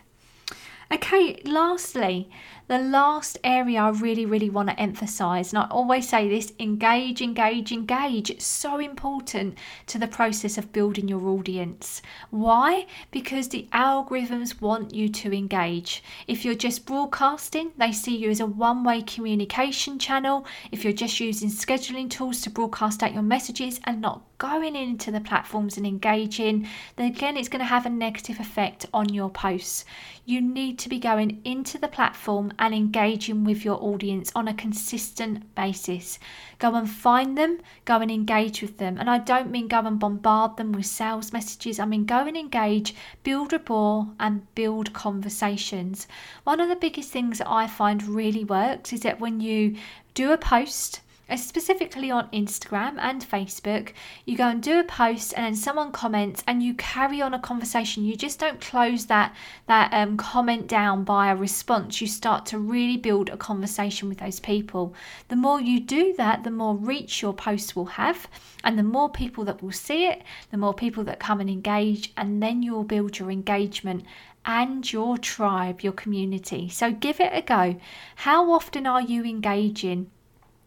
Okay, 0.91 1.41
lastly, 1.45 2.29
the 2.67 2.79
last 2.79 3.37
area 3.43 3.81
I 3.81 3.89
really, 3.89 4.25
really 4.25 4.49
want 4.49 4.69
to 4.69 4.79
emphasize, 4.79 5.51
and 5.51 5.61
I 5.61 5.67
always 5.69 6.07
say 6.07 6.29
this 6.29 6.53
engage, 6.59 7.21
engage, 7.21 7.71
engage. 7.71 8.29
It's 8.29 8.45
so 8.45 8.79
important 8.79 9.57
to 9.87 9.97
the 9.99 10.07
process 10.07 10.57
of 10.57 10.71
building 10.71 11.07
your 11.07 11.27
audience. 11.27 12.01
Why? 12.29 12.87
Because 13.11 13.49
the 13.49 13.67
algorithms 13.73 14.61
want 14.61 14.93
you 14.93 15.09
to 15.09 15.33
engage. 15.33 16.03
If 16.27 16.45
you're 16.45 16.55
just 16.55 16.85
broadcasting, 16.85 17.73
they 17.77 17.91
see 17.91 18.15
you 18.15 18.29
as 18.29 18.39
a 18.39 18.45
one 18.45 18.83
way 18.83 19.01
communication 19.01 19.99
channel. 19.99 20.45
If 20.71 20.83
you're 20.83 20.93
just 20.93 21.19
using 21.19 21.49
scheduling 21.49 22.09
tools 22.09 22.41
to 22.41 22.49
broadcast 22.49 23.03
out 23.03 23.13
your 23.13 23.23
messages 23.23 23.79
and 23.83 23.99
not 23.99 24.23
going 24.37 24.75
into 24.75 25.11
the 25.11 25.21
platforms 25.21 25.77
and 25.77 25.85
engaging, 25.85 26.67
then 26.95 27.07
again, 27.07 27.37
it's 27.37 27.47
going 27.47 27.59
to 27.59 27.65
have 27.65 27.85
a 27.85 27.89
negative 27.89 28.39
effect 28.39 28.85
on 28.93 29.13
your 29.13 29.29
posts. 29.29 29.85
You 30.25 30.41
need 30.41 30.79
to 30.79 30.89
be 30.89 30.99
going 30.99 31.41
into 31.45 31.77
the 31.77 31.87
platform 31.87 32.52
and 32.59 32.73
engaging 32.73 33.43
with 33.43 33.63
your 33.65 33.81
audience 33.83 34.31
on 34.35 34.47
a 34.47 34.53
consistent 34.53 35.55
basis. 35.55 36.19
Go 36.59 36.75
and 36.75 36.89
find 36.89 37.37
them, 37.37 37.59
go 37.85 37.97
and 37.97 38.11
engage 38.11 38.61
with 38.61 38.77
them. 38.77 38.97
And 38.97 39.09
I 39.09 39.17
don't 39.17 39.51
mean 39.51 39.67
go 39.67 39.79
and 39.79 39.99
bombard 39.99 40.57
them 40.57 40.71
with 40.71 40.85
sales 40.85 41.33
messages, 41.33 41.79
I 41.79 41.85
mean 41.85 42.05
go 42.05 42.25
and 42.25 42.37
engage, 42.37 42.95
build 43.23 43.51
rapport, 43.53 44.07
and 44.19 44.53
build 44.55 44.93
conversations. 44.93 46.07
One 46.43 46.59
of 46.59 46.69
the 46.69 46.75
biggest 46.75 47.11
things 47.11 47.39
that 47.39 47.49
I 47.49 47.67
find 47.67 48.03
really 48.03 48.43
works 48.43 48.93
is 48.93 49.01
that 49.01 49.19
when 49.19 49.39
you 49.39 49.75
do 50.13 50.31
a 50.31 50.37
post, 50.37 51.01
specifically 51.35 52.11
on 52.11 52.29
Instagram 52.29 52.97
and 52.99 53.27
Facebook, 53.27 53.93
you 54.25 54.35
go 54.37 54.47
and 54.47 54.61
do 54.61 54.79
a 54.79 54.83
post 54.83 55.33
and 55.35 55.45
then 55.45 55.55
someone 55.55 55.91
comments 55.91 56.43
and 56.47 56.61
you 56.61 56.73
carry 56.73 57.21
on 57.21 57.33
a 57.33 57.39
conversation. 57.39 58.03
You 58.03 58.15
just 58.15 58.39
don't 58.39 58.61
close 58.61 59.05
that 59.07 59.35
that 59.67 59.93
um, 59.93 60.17
comment 60.17 60.67
down 60.67 61.03
by 61.03 61.31
a 61.31 61.35
response. 61.35 62.01
You 62.01 62.07
start 62.07 62.45
to 62.47 62.59
really 62.59 62.97
build 62.97 63.29
a 63.29 63.37
conversation 63.37 64.09
with 64.09 64.19
those 64.19 64.39
people. 64.39 64.93
The 65.29 65.35
more 65.35 65.61
you 65.61 65.79
do 65.79 66.13
that, 66.17 66.43
the 66.43 66.51
more 66.51 66.75
reach 66.75 67.21
your 67.21 67.33
post 67.33 67.75
will 67.75 67.85
have, 67.85 68.27
and 68.63 68.77
the 68.77 68.83
more 68.83 69.09
people 69.09 69.43
that 69.45 69.61
will 69.61 69.71
see 69.71 70.05
it, 70.05 70.23
the 70.51 70.57
more 70.57 70.73
people 70.73 71.03
that 71.05 71.19
come 71.19 71.39
and 71.39 71.49
engage, 71.49 72.13
and 72.17 72.41
then 72.41 72.63
you'll 72.63 72.83
build 72.83 73.19
your 73.19 73.31
engagement 73.31 74.05
and 74.45 74.91
your 74.91 75.17
tribe, 75.17 75.81
your 75.81 75.93
community. 75.93 76.69
So 76.69 76.91
give 76.91 77.19
it 77.19 77.31
a 77.33 77.41
go. 77.41 77.79
How 78.15 78.51
often 78.51 78.85
are 78.85 79.01
you 79.01 79.23
engaging? 79.23 80.11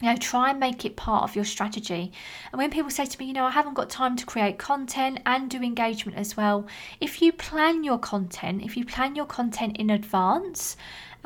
You 0.00 0.10
know, 0.10 0.16
try 0.16 0.50
and 0.50 0.60
make 0.60 0.84
it 0.84 0.96
part 0.96 1.22
of 1.22 1.34
your 1.34 1.44
strategy. 1.46 2.12
And 2.52 2.58
when 2.58 2.70
people 2.70 2.90
say 2.90 3.06
to 3.06 3.18
me, 3.18 3.26
you 3.26 3.32
know, 3.32 3.46
I 3.46 3.50
haven't 3.50 3.74
got 3.74 3.88
time 3.88 4.14
to 4.16 4.26
create 4.26 4.58
content 4.58 5.20
and 5.24 5.48
do 5.48 5.62
engagement 5.62 6.18
as 6.18 6.36
well, 6.36 6.66
if 7.00 7.22
you 7.22 7.32
plan 7.32 7.82
your 7.82 7.98
content, 7.98 8.62
if 8.62 8.76
you 8.76 8.84
plan 8.84 9.16
your 9.16 9.24
content 9.24 9.78
in 9.78 9.88
advance 9.88 10.76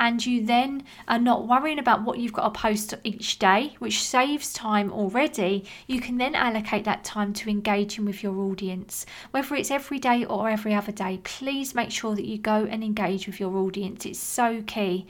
and 0.01 0.25
you 0.25 0.43
then 0.43 0.83
are 1.07 1.19
not 1.19 1.47
worrying 1.47 1.77
about 1.77 2.01
what 2.01 2.17
you've 2.17 2.33
got 2.33 2.51
to 2.51 2.59
post 2.59 2.95
each 3.03 3.37
day, 3.37 3.75
which 3.77 4.01
saves 4.03 4.51
time 4.51 4.91
already, 4.91 5.63
you 5.85 6.01
can 6.01 6.17
then 6.17 6.33
allocate 6.33 6.85
that 6.85 7.03
time 7.03 7.31
to 7.33 7.51
engaging 7.51 8.03
with 8.03 8.23
your 8.23 8.35
audience. 8.39 9.05
Whether 9.29 9.53
it's 9.53 9.69
every 9.69 9.99
day 9.99 10.25
or 10.25 10.49
every 10.49 10.73
other 10.73 10.91
day, 10.91 11.19
please 11.23 11.75
make 11.75 11.91
sure 11.91 12.15
that 12.15 12.25
you 12.25 12.39
go 12.39 12.65
and 12.65 12.83
engage 12.83 13.27
with 13.27 13.39
your 13.39 13.55
audience. 13.55 14.07
It's 14.07 14.17
so 14.17 14.63
key. 14.63 15.05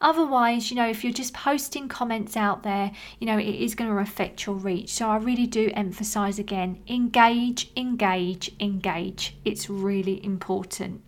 Otherwise, 0.00 0.70
you 0.70 0.76
know, 0.76 0.88
if 0.88 1.02
you're 1.02 1.12
just 1.12 1.34
posting 1.34 1.88
comments 1.88 2.36
out 2.36 2.62
there, 2.62 2.92
you 3.18 3.26
know, 3.26 3.38
it 3.38 3.56
is 3.56 3.74
going 3.74 3.90
to 3.90 3.98
affect 3.98 4.46
your 4.46 4.54
reach. 4.54 4.92
So 4.92 5.08
I 5.08 5.16
really 5.16 5.48
do 5.48 5.72
emphasize 5.74 6.38
again 6.38 6.84
engage, 6.86 7.72
engage, 7.76 8.52
engage. 8.60 9.36
It's 9.44 9.68
really 9.68 10.24
important. 10.24 11.02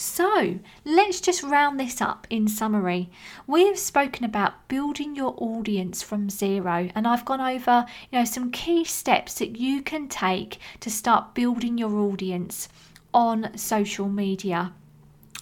So 0.00 0.58
let's 0.82 1.20
just 1.20 1.42
round 1.42 1.78
this 1.78 2.00
up 2.00 2.26
in 2.30 2.48
summary. 2.48 3.10
We 3.46 3.66
have 3.66 3.78
spoken 3.78 4.24
about 4.24 4.66
building 4.66 5.14
your 5.14 5.34
audience 5.36 6.02
from 6.02 6.30
zero, 6.30 6.88
and 6.94 7.06
I've 7.06 7.26
gone 7.26 7.42
over 7.42 7.84
you 8.10 8.18
know 8.18 8.24
some 8.24 8.50
key 8.50 8.82
steps 8.86 9.34
that 9.40 9.56
you 9.56 9.82
can 9.82 10.08
take 10.08 10.58
to 10.80 10.90
start 10.90 11.34
building 11.34 11.76
your 11.76 11.94
audience 11.98 12.70
on 13.12 13.54
social 13.58 14.08
media. 14.08 14.72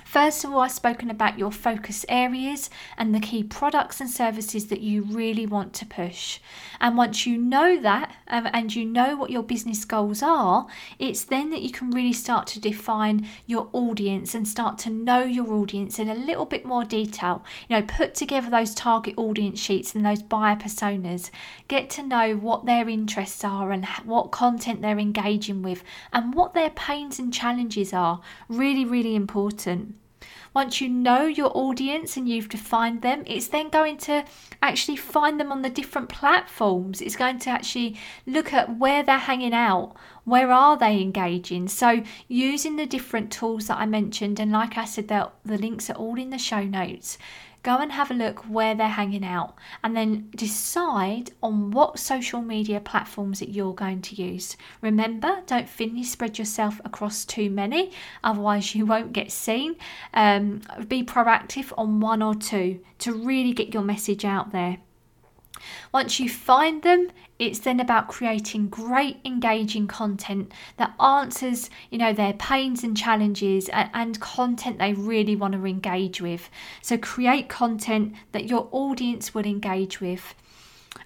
First 0.08 0.42
of 0.42 0.54
all, 0.54 0.60
I've 0.60 0.72
spoken 0.72 1.10
about 1.10 1.38
your 1.38 1.52
focus 1.52 2.06
areas 2.08 2.70
and 2.96 3.14
the 3.14 3.20
key 3.20 3.42
products 3.42 4.00
and 4.00 4.08
services 4.08 4.68
that 4.68 4.80
you 4.80 5.02
really 5.02 5.44
want 5.44 5.74
to 5.74 5.86
push. 5.86 6.40
And 6.80 6.96
once 6.96 7.26
you 7.26 7.36
know 7.36 7.78
that 7.82 8.16
um, 8.26 8.48
and 8.54 8.74
you 8.74 8.86
know 8.86 9.16
what 9.16 9.28
your 9.28 9.42
business 9.42 9.84
goals 9.84 10.22
are, 10.22 10.66
it's 10.98 11.24
then 11.24 11.50
that 11.50 11.60
you 11.60 11.70
can 11.70 11.90
really 11.90 12.14
start 12.14 12.46
to 12.48 12.60
define 12.60 13.28
your 13.44 13.68
audience 13.74 14.34
and 14.34 14.48
start 14.48 14.78
to 14.78 14.90
know 14.90 15.24
your 15.24 15.52
audience 15.52 15.98
in 15.98 16.08
a 16.08 16.14
little 16.14 16.46
bit 16.46 16.64
more 16.64 16.84
detail. 16.84 17.44
You 17.68 17.76
know, 17.76 17.86
put 17.86 18.14
together 18.14 18.48
those 18.48 18.74
target 18.74 19.12
audience 19.18 19.60
sheets 19.60 19.94
and 19.94 20.06
those 20.06 20.22
buyer 20.22 20.56
personas. 20.56 21.30
Get 21.68 21.90
to 21.90 22.02
know 22.02 22.34
what 22.34 22.64
their 22.64 22.88
interests 22.88 23.44
are 23.44 23.72
and 23.72 23.84
what 24.06 24.30
content 24.30 24.80
they're 24.80 24.98
engaging 24.98 25.60
with 25.60 25.84
and 26.14 26.32
what 26.32 26.54
their 26.54 26.70
pains 26.70 27.18
and 27.18 27.30
challenges 27.30 27.92
are. 27.92 28.22
Really, 28.48 28.86
really 28.86 29.14
important. 29.14 29.96
Once 30.54 30.80
you 30.80 30.88
know 30.88 31.24
your 31.24 31.50
audience 31.56 32.16
and 32.16 32.28
you've 32.28 32.48
defined 32.48 33.02
them, 33.02 33.22
it's 33.26 33.48
then 33.48 33.68
going 33.68 33.96
to 33.96 34.24
actually 34.62 34.96
find 34.96 35.38
them 35.38 35.52
on 35.52 35.62
the 35.62 35.70
different 35.70 36.08
platforms. 36.08 37.00
It's 37.00 37.16
going 37.16 37.38
to 37.40 37.50
actually 37.50 37.96
look 38.26 38.52
at 38.52 38.76
where 38.78 39.02
they're 39.02 39.18
hanging 39.18 39.54
out, 39.54 39.94
where 40.24 40.50
are 40.50 40.76
they 40.76 41.00
engaging. 41.00 41.68
So, 41.68 42.02
using 42.28 42.76
the 42.76 42.86
different 42.86 43.30
tools 43.30 43.68
that 43.68 43.78
I 43.78 43.86
mentioned, 43.86 44.40
and 44.40 44.52
like 44.52 44.76
I 44.76 44.84
said, 44.84 45.08
the 45.08 45.30
links 45.44 45.90
are 45.90 45.94
all 45.94 46.18
in 46.18 46.30
the 46.30 46.38
show 46.38 46.62
notes 46.62 47.18
go 47.68 47.76
and 47.76 47.92
have 47.92 48.10
a 48.10 48.14
look 48.14 48.40
where 48.48 48.74
they're 48.74 48.88
hanging 48.88 49.22
out 49.22 49.54
and 49.84 49.94
then 49.94 50.30
decide 50.34 51.30
on 51.42 51.70
what 51.70 51.98
social 51.98 52.40
media 52.40 52.80
platforms 52.80 53.40
that 53.40 53.50
you're 53.50 53.74
going 53.74 54.00
to 54.00 54.14
use. 54.14 54.56
Remember, 54.80 55.42
don't 55.44 55.68
thinly 55.68 56.02
spread 56.02 56.38
yourself 56.38 56.80
across 56.86 57.26
too 57.26 57.50
many, 57.50 57.92
otherwise, 58.24 58.74
you 58.74 58.86
won't 58.86 59.12
get 59.12 59.30
seen. 59.30 59.76
Um, 60.14 60.62
be 60.88 61.04
proactive 61.04 61.70
on 61.76 62.00
one 62.00 62.22
or 62.22 62.34
two 62.34 62.80
to 63.00 63.12
really 63.12 63.52
get 63.52 63.74
your 63.74 63.82
message 63.82 64.24
out 64.24 64.50
there. 64.50 64.78
Once 65.92 66.20
you 66.20 66.28
find 66.28 66.82
them, 66.82 67.08
it's 67.38 67.60
then 67.60 67.80
about 67.80 68.08
creating 68.08 68.68
great 68.68 69.18
engaging 69.24 69.86
content 69.86 70.52
that 70.76 70.94
answers, 71.00 71.70
you 71.90 71.98
know, 71.98 72.12
their 72.12 72.32
pains 72.32 72.82
and 72.82 72.96
challenges 72.96 73.68
and, 73.68 73.90
and 73.94 74.20
content 74.20 74.78
they 74.78 74.92
really 74.92 75.36
want 75.36 75.54
to 75.54 75.66
engage 75.66 76.20
with. 76.20 76.50
So 76.82 76.98
create 76.98 77.48
content 77.48 78.14
that 78.32 78.48
your 78.48 78.68
audience 78.72 79.34
will 79.34 79.46
engage 79.46 80.00
with 80.00 80.34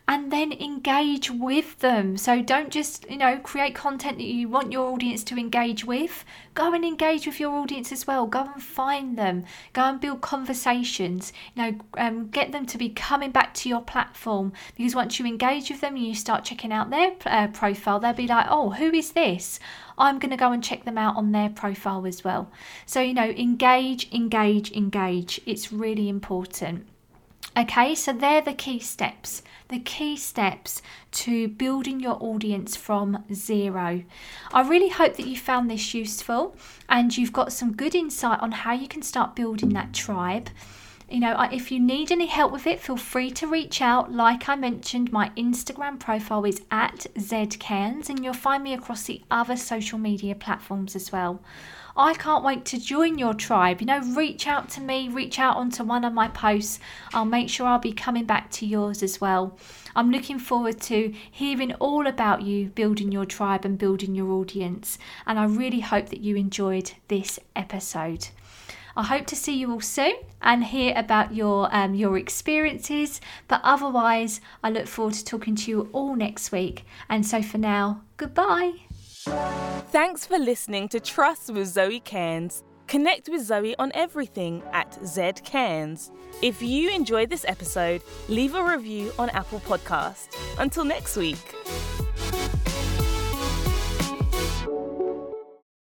and 0.09 0.33
then 0.33 0.53
engage 0.53 1.31
with 1.31 1.79
them. 1.79 2.17
So 2.17 2.43
don't 2.43 2.71
just, 2.71 3.09
you 3.09 3.17
know, 3.17 3.39
create 3.39 3.75
content 3.75 4.19
that 4.19 4.25
you 4.25 4.49
want 4.49 4.73
your 4.73 4.93
audience 4.93 5.23
to 5.25 5.39
engage 5.39 5.85
with. 5.85 6.25
Go 6.55 6.75
and 6.75 6.85
engage 6.85 7.27
with 7.27 7.39
your 7.39 7.53
audience 7.53 7.93
as 7.93 8.07
well. 8.07 8.27
Go 8.27 8.51
and 8.53 8.63
find 8.63 9.17
them. 9.17 9.45
Go 9.73 9.83
and 9.83 10.01
build 10.01 10.21
conversations. 10.21 11.33
You 11.55 11.63
know, 11.63 11.79
um, 11.97 12.29
get 12.29 12.51
them 12.53 12.67
to 12.67 12.79
be 12.79 12.89
coming 12.89 13.31
back 13.31 13.55
to 13.55 13.69
your 13.69 13.81
platform 13.81 14.53
because 14.77 14.95
once 14.95 15.19
you 15.19 15.27
engage 15.27 15.71
with 15.71 15.81
them 15.81 15.95
and 15.95 16.05
you 16.05 16.15
start 16.15 16.45
checking 16.45 16.73
out 16.73 16.91
their 16.91 17.13
uh, 17.27 17.47
profile, 17.49 18.01
they'll 18.01 18.13
be 18.13 18.27
like, 18.27 18.47
oh, 18.51 18.71
who 18.71 18.93
is 18.93 19.13
this? 19.13 19.61
I'm 19.97 20.19
going 20.19 20.31
to 20.31 20.37
go 20.37 20.53
and 20.53 20.65
check 20.65 20.85
them 20.85 20.99
out 20.99 21.17
on 21.17 21.33
their 21.33 21.49
profile 21.49 22.07
as 22.07 22.25
well. 22.25 22.51
So, 22.87 23.01
you 23.01 23.15
know, 23.15 23.31
engage, 23.31 24.13
engage, 24.13 24.73
engage. 24.73 25.41
It's 25.47 25.73
really 25.73 26.09
important. 26.09 26.87
Okay, 27.57 27.95
so 27.95 28.13
they're 28.13 28.41
the 28.41 28.55
key 28.55 28.79
steps 28.79 29.43
the 29.73 29.81
key 29.81 30.17
steps 30.17 30.83
to 31.11 31.49
building 31.49 31.99
your 31.99 32.23
audience 32.23 32.77
from 32.77 33.25
zero. 33.33 34.05
I 34.53 34.69
really 34.69 34.91
hope 34.91 35.17
that 35.17 35.27
you 35.27 35.37
found 35.37 35.71
this 35.71 35.95
useful 35.95 36.55
and 36.91 37.17
you've 37.17 37.33
got 37.33 37.55
some 37.55 37.73
good 37.73 37.95
insight 37.95 38.41
on 38.41 38.53
how 38.53 38.75
you 38.75 38.87
can 38.87 39.01
start 39.01 39.35
building 39.35 39.71
that 39.71 39.95
tribe. 39.95 40.51
You 41.13 41.21
know, 41.21 41.39
if 41.53 41.71
you 41.71 41.79
need 41.79 42.11
any 42.11 42.25
help 42.25 42.53
with 42.53 42.67
it, 42.67 42.81
feel 42.81 42.97
free 42.97 43.31
to 43.33 43.47
reach 43.47 43.83
out. 43.83 44.11
Like 44.11 44.49
I 44.49 44.57
mentioned, 44.57 45.13
my 45.13 45.31
Instagram 45.37 46.01
profile 46.01 46.47
is 46.47 46.63
at 46.71 47.07
zcairns, 47.17 48.09
and 48.09 48.25
you'll 48.25 48.33
find 48.33 48.65
me 48.65 48.73
across 48.73 49.03
the 49.03 49.21
other 49.31 49.59
social 49.59 49.99
media 49.99 50.35
platforms 50.35 50.97
as 50.97 51.13
well. 51.13 51.43
I 51.95 52.15
can't 52.15 52.43
wait 52.43 52.65
to 52.65 52.81
join 52.81 53.19
your 53.19 53.35
tribe. 53.35 53.83
You 53.83 53.89
know, 53.89 54.01
reach 54.17 54.47
out 54.47 54.71
to 54.71 54.81
me, 54.81 55.11
reach 55.11 55.39
out 55.39 55.59
onto 55.59 55.85
one 55.85 56.07
of 56.07 56.15
my 56.15 56.29
posts. 56.29 56.81
I'll 57.13 57.27
make 57.27 57.51
sure 57.51 57.67
I'll 57.67 57.79
be 57.79 57.93
coming 57.93 58.25
back 58.25 58.51
to 58.53 58.67
yours 58.67 59.03
as 59.03 59.21
well. 59.21 59.59
I'm 59.95 60.11
looking 60.11 60.39
forward 60.39 60.81
to 60.83 61.13
hearing 61.31 61.75
all 61.75 62.07
about 62.07 62.41
you 62.41 62.71
building 62.71 63.13
your 63.13 63.27
tribe 63.27 63.67
and 63.67 63.77
building 63.77 64.15
your 64.15 64.31
audience. 64.33 64.97
And 65.27 65.39
I 65.39 65.45
really 65.45 65.81
hope 65.81 66.09
that 66.09 66.23
you 66.23 66.37
enjoyed 66.37 66.93
this 67.09 67.39
episode. 67.55 68.29
I 68.97 69.05
hope 69.05 69.27
to 69.27 69.37
see 69.37 69.57
you 69.57 69.73
all 69.73 69.81
soon 69.81 70.15
and 70.41 70.65
hear 70.65 70.93
about 70.97 71.35
your 71.35 71.75
um, 71.75 71.95
your 71.95 72.19
experiences. 72.19 73.21
But 73.49 73.61
otherwise, 73.65 74.41
I 74.63 74.71
look 74.71 74.87
forward 74.87 75.15
to 75.15 75.25
talking 75.25 75.57
to 75.57 75.71
you 75.71 75.89
all 75.93 76.17
next 76.17 76.53
week. 76.53 76.85
And 77.09 77.27
so 77.27 77.43
for 77.43 77.59
now, 77.59 78.03
goodbye. 78.17 78.73
Thanks 79.25 80.27
for 80.27 80.39
listening 80.39 80.89
to 80.89 81.01
Trust 81.01 81.51
with 81.53 81.69
Zoe 81.69 82.01
Cairns. 82.01 82.65
Connect 82.89 83.29
with 83.29 83.43
Zoe 83.43 83.77
on 83.79 83.91
everything 83.95 84.63
at 84.73 84.91
ZCairns. 85.01 86.11
If 86.43 86.61
you 86.61 86.91
enjoyed 86.91 87.31
this 87.31 87.45
episode, 87.49 88.03
leave 88.29 88.55
a 88.55 88.63
review 88.63 89.13
on 89.19 89.31
Apple 89.31 89.61
Podcast. 89.61 90.29
Until 90.59 90.85
next 90.85 91.17
week. 91.17 91.55